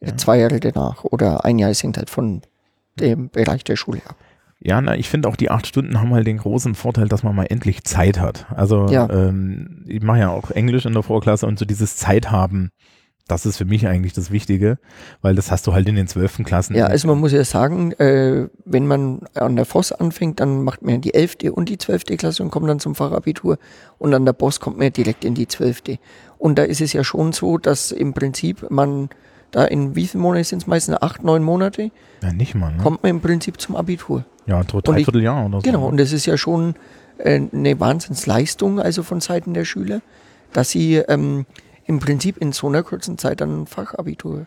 Ja. 0.00 0.16
Zwei 0.16 0.38
Jahre 0.38 0.60
danach 0.60 1.04
oder 1.04 1.44
ein 1.44 1.58
Jahr, 1.58 1.70
es 1.70 1.82
hängt 1.82 1.98
halt 1.98 2.10
von 2.10 2.42
dem 2.98 3.28
Bereich 3.28 3.64
der 3.64 3.76
Schule 3.76 4.00
ab. 4.06 4.16
Ja, 4.60 4.80
na, 4.80 4.96
ich 4.96 5.08
finde 5.08 5.28
auch 5.28 5.36
die 5.36 5.50
acht 5.50 5.66
Stunden 5.68 6.00
haben 6.00 6.12
halt 6.12 6.26
den 6.26 6.38
großen 6.38 6.74
Vorteil, 6.74 7.06
dass 7.06 7.22
man 7.22 7.36
mal 7.36 7.44
endlich 7.44 7.84
Zeit 7.84 8.18
hat. 8.18 8.46
Also 8.50 8.88
ja. 8.88 9.08
ähm, 9.08 9.84
ich 9.86 10.02
mache 10.02 10.18
ja 10.18 10.30
auch 10.30 10.50
Englisch 10.50 10.84
in 10.84 10.94
der 10.94 11.04
Vorklasse 11.04 11.46
und 11.46 11.58
so 11.58 11.64
dieses 11.64 11.96
Zeit 11.96 12.30
haben 12.32 12.70
das 13.28 13.46
ist 13.46 13.58
für 13.58 13.66
mich 13.66 13.86
eigentlich 13.86 14.14
das 14.14 14.30
Wichtige, 14.30 14.78
weil 15.22 15.34
das 15.34 15.50
hast 15.50 15.66
du 15.66 15.74
halt 15.74 15.86
in 15.86 15.94
den 15.94 16.08
zwölften 16.08 16.44
Klassen. 16.44 16.74
Ja, 16.74 16.86
also 16.86 17.06
man 17.06 17.18
muss 17.18 17.32
ja 17.32 17.44
sagen, 17.44 17.92
äh, 17.92 18.48
wenn 18.64 18.86
man 18.86 19.20
an 19.34 19.54
der 19.54 19.66
Voss 19.66 19.92
anfängt, 19.92 20.40
dann 20.40 20.64
macht 20.64 20.82
man 20.82 21.00
die 21.02 21.14
elfte 21.14 21.52
und 21.52 21.68
die 21.68 21.78
zwölfte 21.78 22.16
Klasse 22.16 22.42
und 22.42 22.50
kommt 22.50 22.68
dann 22.68 22.80
zum 22.80 22.94
Fachabitur 22.94 23.58
und 23.98 24.14
an 24.14 24.24
der 24.24 24.32
Boss 24.32 24.60
kommt 24.60 24.78
man 24.78 24.92
direkt 24.92 25.24
in 25.24 25.34
die 25.34 25.46
zwölfte. 25.46 25.98
Und 26.38 26.58
da 26.58 26.62
ist 26.62 26.80
es 26.80 26.92
ja 26.92 27.04
schon 27.04 27.32
so, 27.32 27.58
dass 27.58 27.92
im 27.92 28.14
Prinzip 28.14 28.70
man 28.70 29.10
da 29.50 29.64
in 29.64 29.94
wie 29.94 30.06
vielen 30.06 30.22
Monaten 30.22 30.44
sind 30.44 30.62
es 30.62 30.66
meistens? 30.66 31.00
Acht, 31.00 31.22
neun 31.22 31.42
Monate? 31.42 31.90
Ja, 32.22 32.32
nicht 32.32 32.54
mal. 32.54 32.72
Ne? 32.72 32.82
Kommt 32.82 33.02
man 33.02 33.10
im 33.10 33.20
Prinzip 33.20 33.60
zum 33.60 33.76
Abitur. 33.76 34.24
Ja, 34.46 34.62
so 34.70 34.80
dreiviertel 34.80 35.22
Jahr 35.22 35.46
oder 35.46 35.58
so. 35.58 35.62
Genau, 35.62 35.86
und 35.86 35.98
das 35.98 36.12
ist 36.12 36.26
ja 36.26 36.38
schon 36.38 36.74
äh, 37.18 37.40
eine 37.52 37.78
Wahnsinnsleistung, 37.78 38.80
also 38.80 39.02
von 39.02 39.20
Seiten 39.20 39.52
der 39.52 39.64
Schüler, 39.64 40.00
dass 40.52 40.70
sie 40.70 40.96
ähm, 40.96 41.44
im 41.88 41.98
Prinzip 41.98 42.36
in 42.36 42.52
so 42.52 42.68
einer 42.68 42.84
kurzen 42.84 43.18
Zeit 43.18 43.40
dann 43.40 43.62
ein 43.62 43.66
Fachabitur 43.66 44.46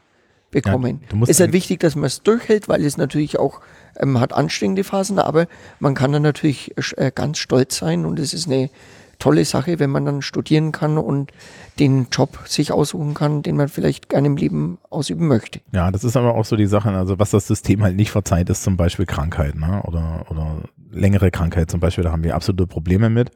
bekommen. 0.51 1.01
Ja, 1.11 1.27
ist 1.27 1.39
halt 1.39 1.53
wichtig, 1.53 1.79
dass 1.79 1.95
man 1.95 2.05
es 2.05 2.21
durchhält, 2.21 2.69
weil 2.69 2.85
es 2.85 2.97
natürlich 2.97 3.39
auch 3.39 3.61
ähm, 3.99 4.19
hat 4.19 4.33
anstrengende 4.33 4.83
Phasen, 4.83 5.17
aber 5.17 5.47
man 5.79 5.95
kann 5.95 6.11
dann 6.11 6.21
natürlich 6.21 6.73
äh, 6.97 7.11
ganz 7.13 7.39
stolz 7.39 7.77
sein 7.77 8.05
und 8.05 8.19
es 8.19 8.33
ist 8.33 8.47
eine 8.47 8.69
tolle 9.17 9.45
Sache, 9.45 9.79
wenn 9.79 9.89
man 9.89 10.05
dann 10.05 10.21
studieren 10.21 10.71
kann 10.71 10.97
und 10.97 11.31
den 11.79 12.07
Job 12.11 12.39
sich 12.45 12.71
aussuchen 12.71 13.13
kann, 13.13 13.43
den 13.43 13.55
man 13.55 13.69
vielleicht 13.69 14.09
gerne 14.09 14.27
im 14.27 14.35
Leben 14.35 14.77
ausüben 14.89 15.27
möchte. 15.27 15.61
Ja, 15.71 15.91
das 15.91 16.03
ist 16.03 16.17
aber 16.17 16.35
auch 16.35 16.45
so 16.45 16.55
die 16.55 16.67
Sache, 16.67 16.89
also 16.89 17.17
was 17.17 17.31
das 17.31 17.47
System 17.47 17.81
halt 17.83 17.95
nicht 17.95 18.11
verzeiht, 18.11 18.49
ist 18.49 18.63
zum 18.63 18.77
Beispiel 18.77 19.05
Krankheit 19.05 19.55
ne? 19.55 19.81
oder, 19.83 20.25
oder 20.29 20.63
längere 20.91 21.31
Krankheit 21.31 21.71
zum 21.71 21.79
Beispiel, 21.79 22.03
da 22.03 22.11
haben 22.11 22.23
wir 22.23 22.35
absolute 22.35 22.67
Probleme 22.67 23.09
mit. 23.09 23.31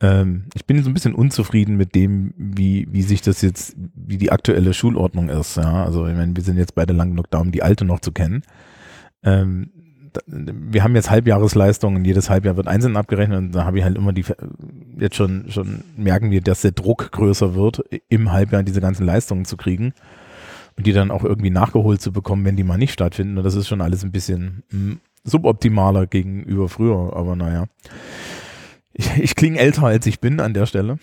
Ähm, 0.00 0.46
ich 0.54 0.66
bin 0.66 0.82
so 0.82 0.90
ein 0.90 0.94
bisschen 0.94 1.14
unzufrieden 1.14 1.76
mit 1.76 1.94
dem, 1.94 2.34
wie, 2.36 2.88
wie 2.90 3.02
sich 3.02 3.22
das 3.22 3.42
jetzt, 3.42 3.76
wie 3.94 4.18
die 4.18 4.32
aktuelle 4.32 4.74
Schulordnung 4.74 5.28
ist. 5.28 5.56
Ja? 5.56 5.84
Also 5.84 6.06
ich 6.06 6.14
meine, 6.14 6.34
wir 6.34 6.42
sind 6.42 6.56
jetzt 6.56 6.74
beide 6.74 6.92
lang 6.92 7.10
genug 7.10 7.30
da, 7.30 7.38
um 7.38 7.52
die 7.52 7.62
alte 7.62 7.84
noch 7.84 8.00
zu 8.00 8.12
kennen. 8.12 8.42
Ähm, 9.22 9.70
wir 10.26 10.84
haben 10.84 10.94
jetzt 10.94 11.10
Halbjahresleistungen 11.10 11.96
und 11.96 12.04
jedes 12.04 12.30
Halbjahr 12.30 12.56
wird 12.56 12.68
einzeln 12.68 12.96
abgerechnet 12.96 13.38
und 13.38 13.52
da 13.52 13.64
habe 13.64 13.78
ich 13.78 13.84
halt 13.84 13.96
immer 13.96 14.12
die, 14.12 14.24
jetzt 14.98 15.16
schon, 15.16 15.46
schon 15.50 15.82
merken 15.96 16.30
wir, 16.30 16.40
dass 16.40 16.60
der 16.60 16.70
Druck 16.70 17.10
größer 17.10 17.54
wird, 17.54 17.82
im 18.08 18.30
Halbjahr 18.30 18.62
diese 18.62 18.80
ganzen 18.80 19.06
Leistungen 19.06 19.44
zu 19.44 19.56
kriegen 19.56 19.92
und 20.76 20.86
die 20.86 20.92
dann 20.92 21.10
auch 21.10 21.24
irgendwie 21.24 21.50
nachgeholt 21.50 22.00
zu 22.00 22.12
bekommen, 22.12 22.44
wenn 22.44 22.56
die 22.56 22.64
mal 22.64 22.78
nicht 22.78 22.92
stattfinden. 22.92 23.38
Und 23.38 23.44
das 23.44 23.54
ist 23.54 23.68
schon 23.68 23.80
alles 23.80 24.04
ein 24.04 24.12
bisschen 24.12 24.62
hm, 24.70 25.00
suboptimaler 25.24 26.06
gegenüber 26.06 26.68
früher, 26.68 27.16
aber 27.16 27.34
naja. 27.36 27.66
Ich, 28.94 29.16
ich 29.18 29.34
klinge 29.34 29.58
älter, 29.58 29.84
als 29.84 30.06
ich 30.06 30.20
bin 30.20 30.40
an 30.40 30.54
der 30.54 30.66
Stelle. 30.66 30.98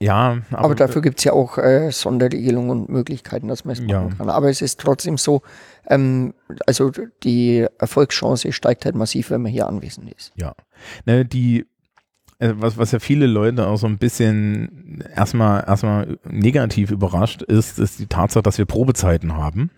Ja, 0.00 0.42
aber, 0.50 0.64
aber 0.64 0.74
dafür 0.74 1.00
gibt 1.00 1.18
es 1.18 1.24
ja 1.24 1.32
auch 1.32 1.56
äh, 1.56 1.90
Sonderregelungen 1.90 2.70
und 2.70 2.88
Möglichkeiten, 2.90 3.48
dass 3.48 3.64
man 3.64 3.72
es 3.72 3.80
machen 3.80 3.88
ja. 3.88 4.08
kann. 4.16 4.28
Aber 4.28 4.50
es 4.50 4.60
ist 4.60 4.80
trotzdem 4.80 5.16
so, 5.16 5.42
ähm, 5.88 6.34
also 6.66 6.90
die 7.22 7.66
Erfolgschance 7.78 8.52
steigt 8.52 8.84
halt 8.84 8.96
massiv, 8.96 9.30
wenn 9.30 9.40
man 9.40 9.52
hier 9.52 9.66
anwesend 9.66 10.12
ist. 10.12 10.32
Ja. 10.36 10.54
Ne, 11.06 11.24
die, 11.24 11.66
äh, 12.38 12.52
was, 12.56 12.76
was 12.76 12.92
ja 12.92 12.98
viele 12.98 13.26
Leute 13.26 13.66
auch 13.66 13.76
so 13.76 13.86
ein 13.86 13.98
bisschen 13.98 15.04
erstmal, 15.14 15.64
erstmal 15.66 16.18
negativ 16.24 16.90
überrascht 16.90 17.42
ist, 17.42 17.78
ist 17.78 17.98
die 17.98 18.06
Tatsache, 18.06 18.42
dass 18.42 18.58
wir 18.58 18.66
Probezeiten 18.66 19.36
haben. 19.36 19.70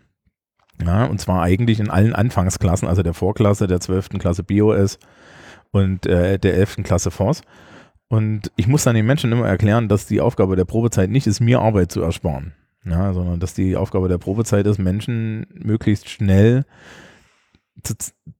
Ja, 0.84 1.04
und 1.04 1.20
zwar 1.20 1.42
eigentlich 1.42 1.80
in 1.80 1.88
allen 1.88 2.14
Anfangsklassen, 2.14 2.88
also 2.88 3.02
der 3.02 3.14
Vorklasse, 3.14 3.66
der 3.66 3.80
12. 3.80 4.10
Klasse 4.18 4.42
BOS, 4.42 4.98
und 5.72 6.06
äh, 6.06 6.38
der 6.38 6.54
11. 6.54 6.78
Klasse 6.82 7.10
Force. 7.10 7.42
Und 8.08 8.52
ich 8.56 8.68
muss 8.68 8.84
dann 8.84 8.94
den 8.94 9.06
Menschen 9.06 9.32
immer 9.32 9.48
erklären, 9.48 9.88
dass 9.88 10.06
die 10.06 10.20
Aufgabe 10.20 10.56
der 10.56 10.64
Probezeit 10.64 11.10
nicht 11.10 11.26
ist, 11.26 11.40
mir 11.40 11.60
Arbeit 11.60 11.90
zu 11.90 12.02
ersparen, 12.02 12.52
ja, 12.84 13.12
sondern 13.12 13.40
dass 13.40 13.54
die 13.54 13.76
Aufgabe 13.76 14.08
der 14.08 14.18
Probezeit 14.18 14.66
ist, 14.66 14.78
Menschen 14.78 15.46
möglichst 15.52 16.08
schnell 16.08 16.64
zu, 17.82 17.94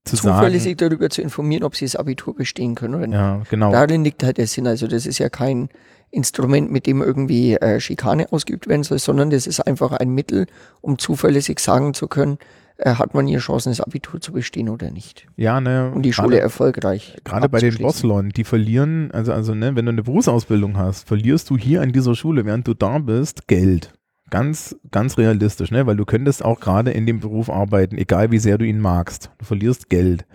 zu 0.05 0.15
zuverlässig 0.15 0.79
sagen, 0.79 0.89
darüber 0.89 1.09
zu 1.09 1.21
informieren, 1.21 1.63
ob 1.63 1.75
sie 1.75 1.85
das 1.85 1.95
Abitur 1.95 2.35
bestehen 2.35 2.75
können 2.75 2.95
oder 2.95 3.07
nicht. 3.07 3.17
Ja, 3.17 3.41
genau. 3.49 3.71
Darin 3.71 4.03
liegt 4.03 4.23
halt 4.23 4.37
der 4.37 4.47
Sinn. 4.47 4.67
Also 4.67 4.87
das 4.87 5.05
ist 5.05 5.19
ja 5.19 5.29
kein 5.29 5.69
Instrument, 6.11 6.71
mit 6.71 6.87
dem 6.87 7.01
irgendwie 7.01 7.55
äh, 7.55 7.79
Schikane 7.79 8.31
ausgeübt 8.31 8.67
werden 8.67 8.83
soll, 8.83 8.99
sondern 8.99 9.29
das 9.29 9.47
ist 9.47 9.59
einfach 9.59 9.91
ein 9.91 10.09
Mittel, 10.09 10.47
um 10.81 10.97
zuverlässig 10.97 11.59
sagen 11.59 11.93
zu 11.93 12.07
können, 12.07 12.37
äh, 12.77 12.95
hat 12.95 13.13
man 13.13 13.27
hier 13.27 13.39
Chancen, 13.39 13.71
das 13.71 13.81
Abitur 13.81 14.21
zu 14.21 14.31
bestehen 14.31 14.69
oder 14.69 14.91
nicht. 14.91 15.27
Ja, 15.35 15.59
ne. 15.59 15.91
Und 15.93 16.03
die 16.03 16.13
Schule 16.13 16.29
grade, 16.29 16.41
erfolgreich. 16.41 17.17
Gerade 17.23 17.49
bei 17.49 17.59
den 17.59 17.77
Bosslern, 17.77 18.29
die 18.29 18.43
verlieren, 18.43 19.11
also, 19.11 19.33
also, 19.33 19.55
ne, 19.55 19.75
wenn 19.75 19.85
du 19.85 19.91
eine 19.91 20.03
Berufsausbildung 20.03 20.77
hast, 20.77 21.07
verlierst 21.07 21.49
du 21.49 21.57
hier 21.57 21.81
an 21.81 21.91
dieser 21.91 22.15
Schule, 22.15 22.45
während 22.45 22.67
du 22.67 22.73
da 22.73 22.99
bist, 22.99 23.47
Geld. 23.47 23.93
Ganz, 24.29 24.75
ganz 24.91 25.17
realistisch, 25.17 25.71
ne? 25.71 25.87
Weil 25.87 25.95
du 25.95 26.03
könntest 26.03 26.43
auch 26.43 26.59
gerade 26.59 26.91
in 26.91 27.05
dem 27.05 27.21
Beruf 27.21 27.49
arbeiten, 27.49 27.97
egal 27.97 28.29
wie 28.29 28.39
sehr 28.39 28.57
du 28.57 28.65
ihn 28.65 28.81
magst. 28.81 29.31
Du 29.37 29.45
verlierst 29.45 29.89
Geld. 29.89 30.25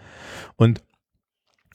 Und 0.56 0.82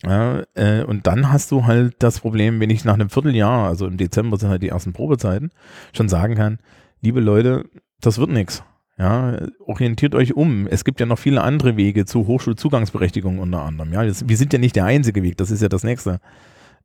ja, 0.04 0.44
äh, 0.56 0.84
und 0.84 1.08
dann 1.08 1.32
hast 1.32 1.52
du 1.52 1.66
halt 1.66 1.96
das 2.00 2.20
Problem, 2.20 2.60
wenn 2.60 2.70
ich 2.70 2.86
nach 2.86 2.96
einem 2.96 3.10
Vierteljahr, 3.10 3.68
also 3.68 3.88
im 3.88 3.98
Dezember 3.98 4.38
sind 4.38 4.50
halt 4.50 4.62
die 4.62 4.70
ersten 4.70 4.94
Probezeiten, 4.94 5.52
schon 5.94 6.10
sagen 6.10 6.36
kann, 6.36 6.60
liebe 7.02 7.20
Leute, 7.20 7.66
das 8.02 8.20
wird 8.20 8.30
nichts. 8.30 8.64
Ja, 8.98 9.38
orientiert 9.60 10.16
euch 10.16 10.36
um. 10.36 10.66
Es 10.66 10.84
gibt 10.84 11.00
ja 11.00 11.06
noch 11.06 11.20
viele 11.20 11.42
andere 11.42 11.78
Wege 11.78 12.06
zu 12.06 12.26
Hochschulzugangsberechtigung 12.26 13.38
unter 13.38 13.62
anderem. 13.62 13.94
Ja, 13.94 14.04
das, 14.04 14.28
wir 14.28 14.38
sind 14.38 14.54
ja 14.54 14.60
nicht 14.60 14.76
der 14.76 14.86
einzige 14.86 15.22
Weg, 15.22 15.38
das 15.38 15.52
ist 15.52 15.62
ja 15.62 15.70
das 15.70 15.84
nächste. 15.84 16.20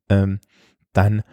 Ähm, 0.09 0.39
dann 0.93 1.23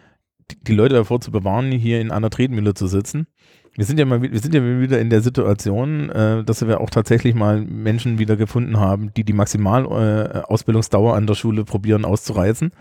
die 0.63 0.73
Leute 0.73 0.95
davor 0.95 1.21
zu 1.21 1.31
bewahren, 1.31 1.71
hier 1.71 2.01
in 2.01 2.11
einer 2.11 2.29
Tretmühle 2.29 2.73
zu 2.73 2.87
sitzen. 2.87 3.27
Wir 3.75 3.85
sind 3.85 3.99
ja 3.99 4.05
mal, 4.05 4.21
wir 4.21 4.39
sind 4.39 4.53
ja 4.53 4.61
wieder 4.61 4.99
in 4.99 5.09
der 5.09 5.21
Situation, 5.21 6.09
äh, 6.09 6.43
dass 6.43 6.65
wir 6.65 6.81
auch 6.81 6.89
tatsächlich 6.89 7.35
mal 7.35 7.61
Menschen 7.61 8.19
wieder 8.19 8.35
gefunden 8.35 8.77
haben, 8.79 9.13
die 9.13 9.23
die 9.23 9.33
Maximalausbildungsdauer 9.33 11.13
äh, 11.13 11.17
an 11.17 11.27
der 11.27 11.35
Schule 11.35 11.63
probieren 11.63 12.03
auszureizen. 12.03 12.71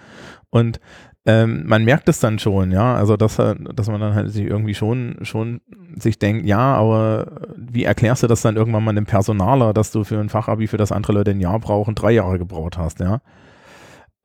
Und 0.49 0.81
ähm, 1.27 1.65
man 1.67 1.85
merkt 1.85 2.09
es 2.09 2.19
dann 2.21 2.39
schon, 2.39 2.73
ja, 2.73 2.95
also 2.95 3.17
dass, 3.17 3.37
dass 3.37 3.89
man 3.89 4.01
dann 4.01 4.15
halt 4.15 4.31
sich 4.31 4.47
irgendwie 4.47 4.75
schon, 4.75 5.19
schon 5.23 5.61
sich 5.97 6.19
denkt, 6.19 6.47
ja, 6.47 6.75
aber 6.75 7.47
wie 7.57 7.85
erklärst 7.85 8.23
du 8.23 8.27
das 8.27 8.43
dann 8.43 8.57
irgendwann 8.57 8.85
mal 8.85 8.95
dem 8.95 9.07
Personaler, 9.07 9.75
dass 9.75 9.93
du 9.93 10.05
für 10.05 10.19
ein 10.19 10.31
Fachabi, 10.31 10.67
für 10.67 10.79
das 10.79 10.93
andere 10.93 11.13
Leute 11.13 11.33
ein 11.33 11.41
Jahr 11.41 11.59
brauchen, 11.59 11.95
drei 11.95 12.13
Jahre 12.13 12.39
gebraucht 12.39 12.79
hast, 12.79 13.01
ja. 13.01 13.21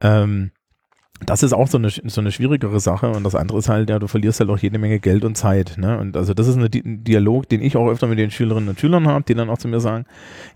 Ähm, 0.02 0.52
das 1.22 1.44
ist 1.44 1.54
auch 1.54 1.68
so 1.68 1.78
eine, 1.78 1.90
so 1.90 2.20
eine 2.20 2.32
schwierigere 2.32 2.80
Sache 2.82 3.10
und 3.10 3.24
das 3.24 3.36
andere 3.36 3.60
ist 3.60 3.70
halt, 3.70 3.90
ja, 3.90 4.00
du 4.00 4.08
verlierst 4.08 4.42
halt 4.42 4.50
auch 4.50 4.58
jede 4.58 4.78
Menge 4.78 5.00
Geld 5.00 5.24
und 5.24 5.36
Zeit. 5.38 5.78
Ne? 5.78 5.98
Und 5.98 6.18
also 6.18 6.34
das 6.34 6.48
ist 6.48 6.58
ein 6.58 7.04
Dialog, 7.04 7.48
den 7.48 7.62
ich 7.62 7.78
auch 7.78 7.90
öfter 7.90 8.08
mit 8.08 8.20
den 8.20 8.32
Schülerinnen 8.32 8.68
und 8.70 8.80
Schülern 8.80 9.08
habe, 9.08 9.24
die 9.24 9.34
dann 9.34 9.50
auch 9.50 9.58
zu 9.58 9.70
mir 9.70 9.80
sagen, 9.80 10.06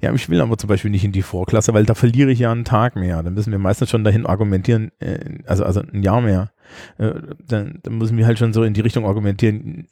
ja, 0.01 0.13
ich 0.13 0.27
will 0.27 0.41
aber 0.41 0.57
zum 0.57 0.67
Beispiel 0.67 0.91
nicht 0.91 1.05
in 1.05 1.13
die 1.13 1.21
Vorklasse, 1.21 1.73
weil 1.73 1.85
da 1.85 1.95
verliere 1.95 2.31
ich 2.31 2.39
ja 2.39 2.51
einen 2.51 2.65
Tag 2.65 2.97
mehr. 2.97 3.23
Dann 3.23 3.35
müssen 3.35 3.51
wir 3.51 3.59
meistens 3.59 3.89
schon 3.89 4.03
dahin 4.03 4.25
argumentieren, 4.25 4.91
äh, 4.99 5.19
also, 5.45 5.63
also 5.63 5.81
ein 5.81 6.03
Jahr 6.03 6.19
mehr. 6.19 6.51
Äh, 6.97 7.13
dann, 7.47 7.79
dann 7.81 7.97
müssen 7.97 8.17
wir 8.17 8.25
halt 8.25 8.37
schon 8.37 8.51
so 8.51 8.63
in 8.63 8.73
die 8.73 8.81
Richtung 8.81 9.05
argumentieren, 9.05 9.87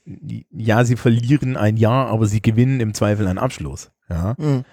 ja, 0.52 0.84
sie 0.84 0.98
verlieren 0.98 1.56
ein 1.56 1.78
Jahr, 1.78 2.08
aber 2.10 2.26
sie 2.26 2.42
gewinnen 2.42 2.82
im 2.82 2.94
Zweifel 2.94 3.28
einen 3.28 3.40
Abschluss. 3.40 3.92
Ja. 4.10 4.36
Mhm. 4.38 4.66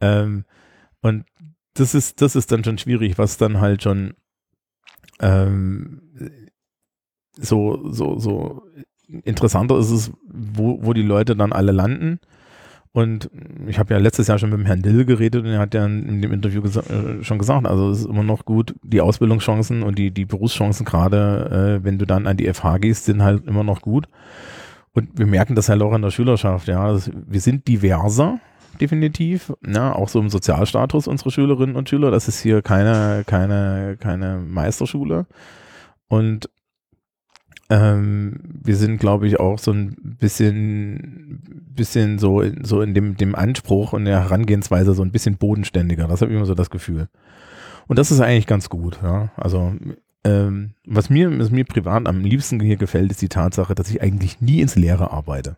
Ähm, 0.00 0.44
und 1.02 1.24
das 1.74 1.94
ist, 1.94 2.20
das 2.20 2.34
ist 2.34 2.50
dann 2.50 2.64
schon 2.64 2.78
schwierig, 2.78 3.16
was 3.16 3.36
dann 3.36 3.60
halt 3.60 3.84
schon 3.84 4.14
ähm, 5.20 6.02
so, 7.38 7.90
so, 7.90 8.18
so 8.18 8.62
interessanter 9.24 9.78
ist 9.78 9.90
es, 9.90 10.12
wo, 10.26 10.78
wo 10.82 10.92
die 10.92 11.02
Leute 11.02 11.36
dann 11.36 11.52
alle 11.52 11.72
landen. 11.72 12.18
Und 12.92 13.30
ich 13.66 13.78
habe 13.78 13.92
ja 13.92 14.00
letztes 14.00 14.26
Jahr 14.26 14.38
schon 14.38 14.48
mit 14.48 14.58
dem 14.58 14.64
Herrn 14.64 14.80
Dill 14.80 15.04
geredet 15.04 15.44
und 15.44 15.50
er 15.50 15.58
hat 15.58 15.74
ja 15.74 15.84
in 15.84 16.22
dem 16.22 16.32
Interview 16.32 16.62
gesa 16.62 16.80
äh, 16.80 17.22
schon 17.22 17.38
gesagt, 17.38 17.66
also 17.66 17.90
es 17.90 18.00
ist 18.00 18.06
immer 18.06 18.22
noch 18.22 18.46
gut, 18.46 18.74
die 18.82 19.02
Ausbildungschancen 19.02 19.82
und 19.82 19.98
die, 19.98 20.10
die 20.10 20.24
Berufschancen 20.24 20.86
gerade, 20.86 21.80
äh, 21.82 21.84
wenn 21.84 21.98
du 21.98 22.06
dann 22.06 22.26
an 22.26 22.38
die 22.38 22.50
FH 22.50 22.78
gehst, 22.78 23.04
sind 23.04 23.22
halt 23.22 23.46
immer 23.46 23.64
noch 23.64 23.82
gut. 23.82 24.08
Und 24.94 25.10
wir 25.18 25.26
merken 25.26 25.54
das 25.54 25.68
halt 25.68 25.82
auch 25.82 25.94
in 25.94 26.00
der 26.00 26.10
Schülerschaft, 26.10 26.68
ja. 26.68 26.86
Also 26.86 27.10
wir 27.26 27.40
sind 27.40 27.68
diverser, 27.68 28.40
definitiv. 28.76 29.52
Ja, 29.66 29.92
auch 29.92 30.08
so 30.08 30.20
im 30.20 30.30
Sozialstatus 30.30 31.06
unserer 31.06 31.30
Schülerinnen 31.30 31.76
und 31.76 31.88
Schüler. 31.88 32.10
Das 32.10 32.28
ist 32.28 32.40
hier 32.40 32.62
keine, 32.62 33.24
keine, 33.26 33.96
keine 33.98 34.38
Meisterschule. 34.38 35.26
Und 36.08 36.48
ähm, 37.68 38.40
wir 38.62 38.76
sind, 38.76 38.98
glaube 38.98 39.26
ich, 39.26 39.40
auch 39.40 39.58
so 39.58 39.72
ein 39.72 39.96
bisschen, 40.18 41.42
bisschen 41.74 42.18
so, 42.18 42.42
so 42.62 42.80
in 42.80 42.94
dem, 42.94 43.16
dem 43.16 43.34
Anspruch 43.34 43.92
und 43.92 44.04
der 44.04 44.22
Herangehensweise 44.22 44.94
so 44.94 45.02
ein 45.02 45.10
bisschen 45.10 45.36
bodenständiger. 45.36 46.06
Das 46.06 46.20
habe 46.20 46.30
ich 46.30 46.36
immer 46.36 46.46
so 46.46 46.54
das 46.54 46.70
Gefühl. 46.70 47.08
Und 47.88 47.98
das 47.98 48.10
ist 48.10 48.20
eigentlich 48.20 48.46
ganz 48.46 48.68
gut. 48.68 49.00
Ja? 49.02 49.32
Also 49.36 49.74
ähm, 50.24 50.74
was 50.84 51.10
mir, 51.10 51.38
was 51.38 51.50
mir 51.50 51.64
privat 51.64 52.06
am 52.06 52.20
liebsten 52.20 52.60
hier 52.60 52.76
gefällt, 52.76 53.10
ist 53.10 53.22
die 53.22 53.28
Tatsache, 53.28 53.74
dass 53.74 53.90
ich 53.90 54.02
eigentlich 54.02 54.40
nie 54.40 54.60
ins 54.60 54.76
Leere 54.76 55.12
arbeite. 55.12 55.56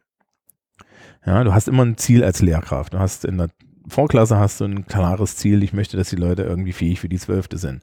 Ja, 1.28 1.44
du 1.44 1.52
hast 1.52 1.68
immer 1.68 1.84
ein 1.84 1.98
Ziel 1.98 2.24
als 2.24 2.40
Lehrkraft. 2.40 2.94
Du 2.94 2.98
hast 2.98 3.26
in 3.26 3.36
der 3.36 3.48
Vorklasse 3.86 4.38
hast 4.38 4.60
du 4.60 4.64
ein 4.64 4.86
klares 4.86 5.36
Ziel. 5.36 5.62
Ich 5.62 5.74
möchte, 5.74 5.98
dass 5.98 6.08
die 6.08 6.16
Leute 6.16 6.42
irgendwie 6.42 6.72
fähig 6.72 7.00
für 7.00 7.10
die 7.10 7.18
Zwölfte 7.18 7.58
sind. 7.58 7.82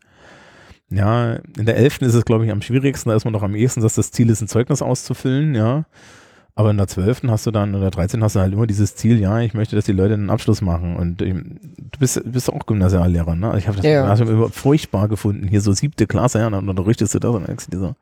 Ja, 0.90 1.36
in 1.56 1.68
der 1.68 1.78
Elften 1.78 2.06
ist 2.06 2.16
es, 2.16 2.25
glaube 2.25 2.46
ich, 2.46 2.52
am 2.52 2.64
schwierigsten. 2.64 3.10
Da 3.10 3.16
ist 3.16 3.24
man 3.24 3.34
noch 3.34 3.44
am 3.44 3.54
ehesten, 3.54 3.82
dass 3.82 3.94
das 3.94 4.12
Ziel 4.12 4.32
ist, 4.32 4.42
ein 4.42 4.48
Zeugnis 4.48 4.82
auszufüllen, 4.82 5.54
ja. 5.54 5.86
Aber 6.56 6.72
in 6.72 6.78
der 6.78 6.88
Zwölften 6.88 7.30
hast 7.30 7.46
du 7.46 7.52
dann, 7.52 7.75
oder 7.75 7.92
13 7.92 8.24
hast 8.24 8.36
du 8.36 8.40
halt 8.40 8.54
immer 8.54 8.66
dieses 8.66 8.96
Ziel, 8.96 9.20
ja, 9.20 9.40
ich 9.42 9.54
möchte, 9.54 9.75
dass 9.75 9.86
die 9.86 9.92
Leute 9.92 10.16
einen 10.16 10.32
Abschluss 10.32 10.62
machen. 10.62 10.96
Und 10.96 11.22
ähm, 11.22 11.60
du 11.78 12.00
bist, 12.00 12.20
bist 12.25 12.52
auch 12.52 12.66
Gymnasiallehrer, 12.66 13.36
ne? 13.36 13.54
Ich 13.60 13.68
habe 13.68 13.78
das 13.78 13.86
ja. 13.86 14.02
Gymnasium 14.02 14.52
furchtbar 14.52 15.08
gefunden. 15.08 15.48
Hier 15.48 15.62
so 15.62 15.72
siebte 15.72 16.08
Klasse, 16.08 16.40
ja, 16.40 16.48
und 16.48 16.53
dann 16.53 16.68
unterrichtest 16.68 17.14
du 17.14 17.20
das 17.20 17.29
und 17.29 17.42
dann 17.42 17.48
denkst 17.48 17.66
du 17.66 17.72
dir 17.72 17.79
so, 17.79 17.96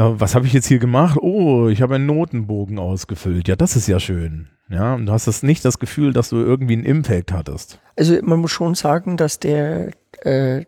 ja, 0.00 0.18
was 0.18 0.34
habe 0.34 0.46
ich 0.46 0.54
jetzt 0.54 0.66
hier 0.66 0.78
gemacht? 0.78 1.18
Oh, 1.20 1.68
ich 1.68 1.82
habe 1.82 1.96
einen 1.96 2.06
Notenbogen 2.06 2.78
ausgefüllt. 2.78 3.48
Ja, 3.48 3.56
das 3.56 3.76
ist 3.76 3.86
ja 3.86 4.00
schön. 4.00 4.48
Ja, 4.70 4.94
und 4.94 5.04
du 5.04 5.12
hast 5.12 5.26
das 5.26 5.42
nicht 5.42 5.62
das 5.62 5.78
Gefühl, 5.78 6.14
dass 6.14 6.30
du 6.30 6.36
irgendwie 6.36 6.72
einen 6.72 6.86
Impact 6.86 7.32
hattest. 7.32 7.78
Also 7.96 8.16
man 8.22 8.38
muss 8.38 8.50
schon 8.50 8.74
sagen, 8.74 9.18
dass 9.18 9.40
der 9.40 9.90
äh, 10.22 10.64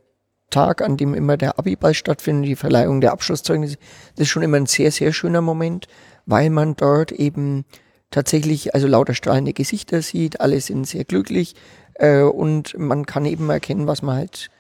Tag, 0.51 0.83
an 0.83 0.99
dem 0.99 1.15
immer 1.15 1.39
der 1.39 1.59
Abiball 1.59 1.95
stattfindet, 1.95 2.51
die 2.51 2.57
Verleihung 2.57 3.01
der 3.01 3.13
Abschlusszeugnisse, 3.13 3.79
das 4.17 4.25
ist 4.25 4.29
schon 4.29 4.43
immer 4.43 4.59
ein 4.59 4.67
sehr, 4.67 4.91
sehr 4.91 5.15
schöner 5.15 5.41
Moment, 5.41 5.87
weil 6.27 6.51
man 6.51 6.77
dort 6.77 7.11
eben 7.11 7.65
tatsächlich 8.11 8.75
also 8.75 8.87
lauter 8.87 9.15
strahlende 9.15 9.55
Gesichter 9.55 10.03
sieht, 10.03 10.43
alle 10.43 10.61
sind 10.61 10.87
sehr 10.87 11.05
glücklich 11.05 11.55
äh, 11.95 12.21
und 12.21 12.79
man 12.79 13.07
kann 13.07 13.25
eben 13.25 13.49
erkennen, 13.49 13.87
was 13.87 14.03
man 14.03 14.17
halt 14.17 14.51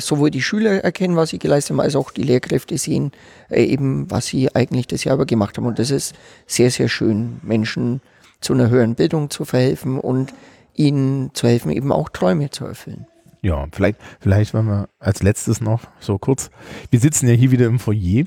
sowohl 0.00 0.30
die 0.30 0.42
Schüler 0.42 0.82
erkennen, 0.82 1.16
was 1.16 1.30
sie 1.30 1.38
geleistet 1.38 1.70
haben, 1.70 1.80
als 1.80 1.96
auch 1.96 2.10
die 2.10 2.22
Lehrkräfte 2.22 2.76
sehen 2.78 3.12
äh, 3.48 3.64
eben, 3.64 4.10
was 4.10 4.26
sie 4.26 4.54
eigentlich 4.54 4.86
das 4.86 5.04
Jahr 5.04 5.14
über 5.14 5.26
gemacht 5.26 5.56
haben. 5.56 5.66
Und 5.66 5.78
das 5.78 5.90
ist 5.90 6.14
sehr, 6.46 6.70
sehr 6.70 6.88
schön, 6.88 7.40
Menschen 7.42 8.00
zu 8.40 8.52
einer 8.52 8.70
höheren 8.70 8.94
Bildung 8.94 9.30
zu 9.30 9.44
verhelfen 9.44 9.98
und 9.98 10.32
ihnen 10.74 11.30
zu 11.34 11.46
helfen, 11.46 11.70
eben 11.70 11.92
auch 11.92 12.08
Träume 12.08 12.50
zu 12.50 12.64
erfüllen. 12.64 13.06
Ja, 13.42 13.66
vielleicht, 13.72 13.98
vielleicht 14.20 14.52
wenn 14.54 14.66
wir 14.66 14.88
als 14.98 15.22
letztes 15.22 15.60
noch 15.60 15.82
so 15.98 16.18
kurz, 16.18 16.50
wir 16.90 17.00
sitzen 17.00 17.28
ja 17.28 17.34
hier 17.34 17.50
wieder 17.50 17.66
im 17.66 17.78
Foyer, 17.78 18.24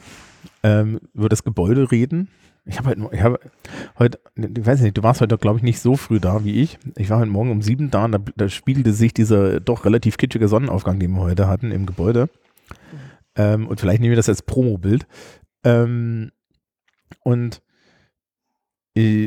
ähm, 0.64 1.00
über 1.14 1.30
das 1.30 1.44
Gebäude 1.44 1.92
reden. 1.92 2.30
Ich 2.66 2.78
habe 2.78 2.90
heute, 2.90 3.10
ich 3.12 3.22
habe 3.22 3.40
heute, 4.00 4.20
ich 4.36 4.66
weiß 4.66 4.82
nicht, 4.82 4.98
du 4.98 5.04
warst 5.04 5.20
heute, 5.20 5.38
glaube 5.38 5.58
ich, 5.58 5.64
nicht 5.64 5.80
so 5.80 5.98
früh 5.98 6.20
da 6.20 6.46
wie 6.46 6.62
ich. 6.62 6.80
Ich 6.96 7.10
war 7.10 7.20
heute 7.20 7.30
Morgen 7.30 7.52
um 7.52 7.62
sieben 7.62 7.92
da 7.92 8.06
und 8.06 8.14
da, 8.14 8.20
da 8.38 8.48
spiegelte 8.48 8.94
sich 8.94 9.14
dieser 9.14 9.60
doch 9.60 9.84
relativ 9.86 10.18
kitschige 10.18 10.48
Sonnenaufgang, 10.48 11.00
den 11.00 11.12
wir 11.12 11.22
heute 11.22 11.48
hatten, 11.48 11.72
im 11.72 11.86
Gebäude. 11.86 12.30
Mhm. 12.30 12.98
Ähm, 13.36 13.68
und 13.68 13.80
vielleicht 13.80 14.00
nehmen 14.00 14.12
wir 14.12 14.18
das 14.18 14.30
als 14.30 14.44
Promobild. 14.44 15.08
Ähm, 15.66 16.32
und 17.24 17.62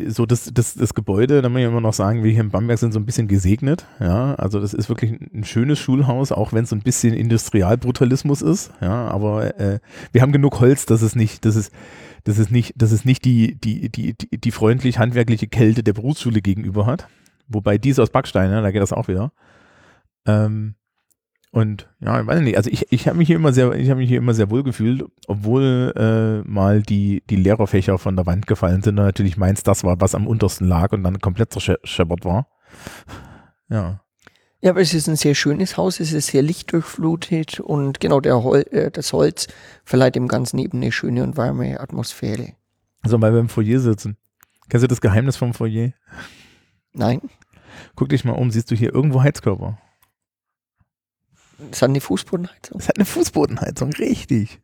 so 0.08 0.26
das, 0.26 0.48
das, 0.54 0.74
das 0.74 0.94
Gebäude, 0.94 1.42
da 1.42 1.48
muss 1.48 1.60
ich 1.60 1.66
immer 1.66 1.80
noch 1.80 1.92
sagen, 1.92 2.22
wir 2.22 2.30
hier 2.30 2.42
in 2.42 2.50
Bamberg 2.50 2.78
sind 2.78 2.92
so 2.92 3.00
ein 3.00 3.06
bisschen 3.06 3.26
gesegnet. 3.26 3.84
Ja, 3.98 4.36
also 4.36 4.60
das 4.60 4.72
ist 4.72 4.88
wirklich 4.88 5.10
ein 5.10 5.42
schönes 5.42 5.80
Schulhaus, 5.80 6.30
auch 6.30 6.52
wenn 6.52 6.64
es 6.64 6.70
so 6.70 6.76
ein 6.76 6.82
bisschen 6.82 7.14
Industrialbrutalismus 7.14 8.42
ist. 8.42 8.70
Ja, 8.80 9.08
aber 9.08 9.58
äh, 9.58 9.80
wir 10.12 10.22
haben 10.22 10.30
genug 10.30 10.60
Holz, 10.60 10.86
dass 10.86 11.02
es 11.02 11.16
nicht, 11.16 11.44
dass 11.44 11.56
es, 11.56 11.72
dass 12.26 12.38
es 12.38 12.50
nicht, 12.50 12.74
dass 12.76 12.90
es 12.90 13.04
nicht 13.04 13.24
die, 13.24 13.54
die, 13.54 13.88
die, 13.88 14.14
die, 14.14 14.40
die 14.40 14.50
freundlich 14.50 14.98
handwerkliche 14.98 15.46
Kälte 15.46 15.84
der 15.84 15.92
Berufsschule 15.92 16.42
gegenüber 16.42 16.84
hat. 16.84 17.06
Wobei 17.46 17.78
die 17.78 17.90
ist 17.90 18.00
aus 18.00 18.10
Backstein, 18.10 18.50
ne? 18.50 18.62
da 18.62 18.72
geht 18.72 18.82
das 18.82 18.92
auch 18.92 19.06
wieder. 19.06 19.30
Ähm, 20.26 20.74
und 21.52 21.88
ja, 22.00 22.20
ich 22.20 22.26
weiß 22.26 22.40
nicht, 22.40 22.56
also 22.56 22.68
ich, 22.68 22.90
ich 22.90 23.06
habe 23.06 23.16
mich 23.16 23.28
hier 23.28 23.36
immer 23.36 23.52
sehr, 23.52 23.72
ich 23.74 23.90
habe 23.90 24.00
mich 24.00 24.08
hier 24.08 24.18
immer 24.18 24.34
sehr 24.34 24.50
wohl 24.50 24.64
gefühlt, 24.64 25.04
obwohl 25.28 25.92
äh, 25.96 26.48
mal 26.48 26.82
die, 26.82 27.22
die 27.30 27.36
Lehrerfächer 27.36 27.96
von 27.96 28.16
der 28.16 28.26
Wand 28.26 28.48
gefallen 28.48 28.82
sind 28.82 28.98
und 28.98 29.04
natürlich 29.04 29.36
meins 29.36 29.62
das 29.62 29.84
war, 29.84 30.00
was 30.00 30.16
am 30.16 30.26
untersten 30.26 30.66
lag 30.66 30.90
und 30.92 31.04
dann 31.04 31.20
komplett 31.20 31.52
zerscheppert 31.52 32.24
war. 32.24 32.48
Ja. 33.68 34.00
Ja, 34.60 34.70
aber 34.70 34.80
es 34.80 34.94
ist 34.94 35.06
ein 35.06 35.16
sehr 35.16 35.34
schönes 35.34 35.76
Haus, 35.76 36.00
es 36.00 36.12
ist 36.12 36.28
sehr 36.28 36.42
lichtdurchflutet 36.42 37.60
und 37.60 38.00
genau 38.00 38.20
der 38.20 38.42
Hol 38.42 38.64
äh, 38.70 38.90
das 38.90 39.12
Holz 39.12 39.48
verleiht 39.84 40.14
dem 40.14 40.28
Ganzen 40.28 40.58
eben 40.58 40.78
eine 40.78 40.92
schöne 40.92 41.22
und 41.22 41.36
warme 41.36 41.78
Atmosphäre. 41.78 42.54
Also 43.02 43.20
weil 43.20 43.32
wir 43.32 43.40
im 43.40 43.48
Foyer 43.48 43.80
sitzen. 43.80 44.16
Kennst 44.68 44.82
du 44.82 44.88
das 44.88 45.00
Geheimnis 45.00 45.36
vom 45.36 45.54
Foyer? 45.54 45.92
Nein. 46.92 47.20
Guck 47.94 48.08
dich 48.08 48.24
mal 48.24 48.32
um, 48.32 48.50
siehst 48.50 48.70
du 48.70 48.74
hier 48.74 48.94
irgendwo 48.94 49.22
Heizkörper? 49.22 49.78
Es 51.70 51.80
hat 51.80 51.88
eine 51.88 52.00
Fußbodenheizung. 52.00 52.78
Es 52.78 52.88
hat 52.88 52.96
eine 52.96 53.06
Fußbodenheizung, 53.06 53.92
richtig. 53.94 54.60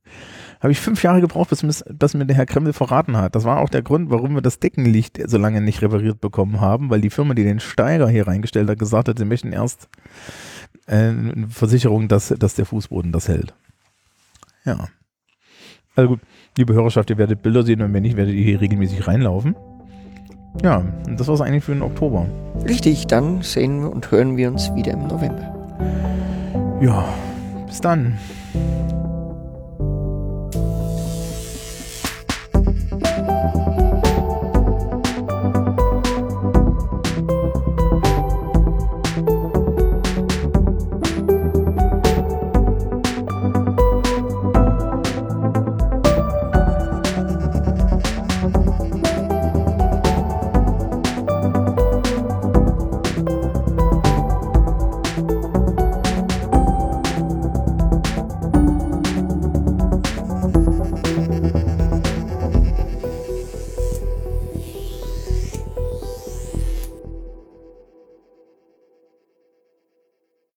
Habe 0.60 0.72
ich 0.72 0.80
fünf 0.80 1.02
Jahre 1.02 1.20
gebraucht, 1.20 1.50
bis, 1.50 1.84
bis 1.88 2.14
mir 2.14 2.26
der 2.26 2.36
Herr 2.36 2.46
Kreml 2.46 2.72
verraten 2.72 3.16
hat. 3.16 3.34
Das 3.34 3.44
war 3.44 3.60
auch 3.60 3.70
der 3.70 3.82
Grund, 3.82 4.10
warum 4.10 4.34
wir 4.34 4.42
das 4.42 4.60
Deckenlicht 4.60 5.18
so 5.26 5.38
lange 5.38 5.60
nicht 5.60 5.80
repariert 5.82 6.20
bekommen 6.20 6.60
haben, 6.60 6.90
weil 6.90 7.00
die 7.00 7.10
Firma, 7.10 7.34
die 7.34 7.44
den 7.44 7.60
Steiger 7.60 8.08
hier 8.08 8.26
reingestellt 8.26 8.68
hat, 8.68 8.78
gesagt 8.78 9.08
hat, 9.08 9.18
sie 9.18 9.24
möchten 9.24 9.52
erst 9.52 9.88
äh, 10.86 11.08
eine 11.08 11.48
Versicherung, 11.48 12.08
dass, 12.08 12.28
dass 12.28 12.54
der 12.54 12.66
Fußboden 12.66 13.10
das 13.10 13.28
hält. 13.28 13.54
Ja. 14.64 14.88
Also 15.94 16.10
gut, 16.10 16.20
liebe 16.56 16.74
Hörerschaft, 16.74 17.10
ihr 17.10 17.18
werdet 17.18 17.42
Bilder 17.42 17.62
sehen 17.62 17.82
und 17.82 17.92
wenn 17.92 18.02
nicht, 18.02 18.16
werdet 18.16 18.34
ihr 18.34 18.44
hier 18.44 18.60
regelmäßig 18.60 19.06
reinlaufen. 19.06 19.56
Ja, 20.62 20.84
und 21.06 21.18
das 21.18 21.28
war 21.28 21.34
es 21.34 21.40
eigentlich 21.40 21.64
für 21.64 21.72
den 21.72 21.82
Oktober. 21.82 22.26
Richtig, 22.68 23.06
dann 23.06 23.42
sehen 23.42 23.84
und 23.84 24.10
hören 24.10 24.36
wir 24.36 24.50
uns 24.50 24.74
wieder 24.74 24.92
im 24.92 25.06
November. 25.06 25.58
Ja, 26.82 27.04
bis 27.64 27.80
dann. 27.80 28.18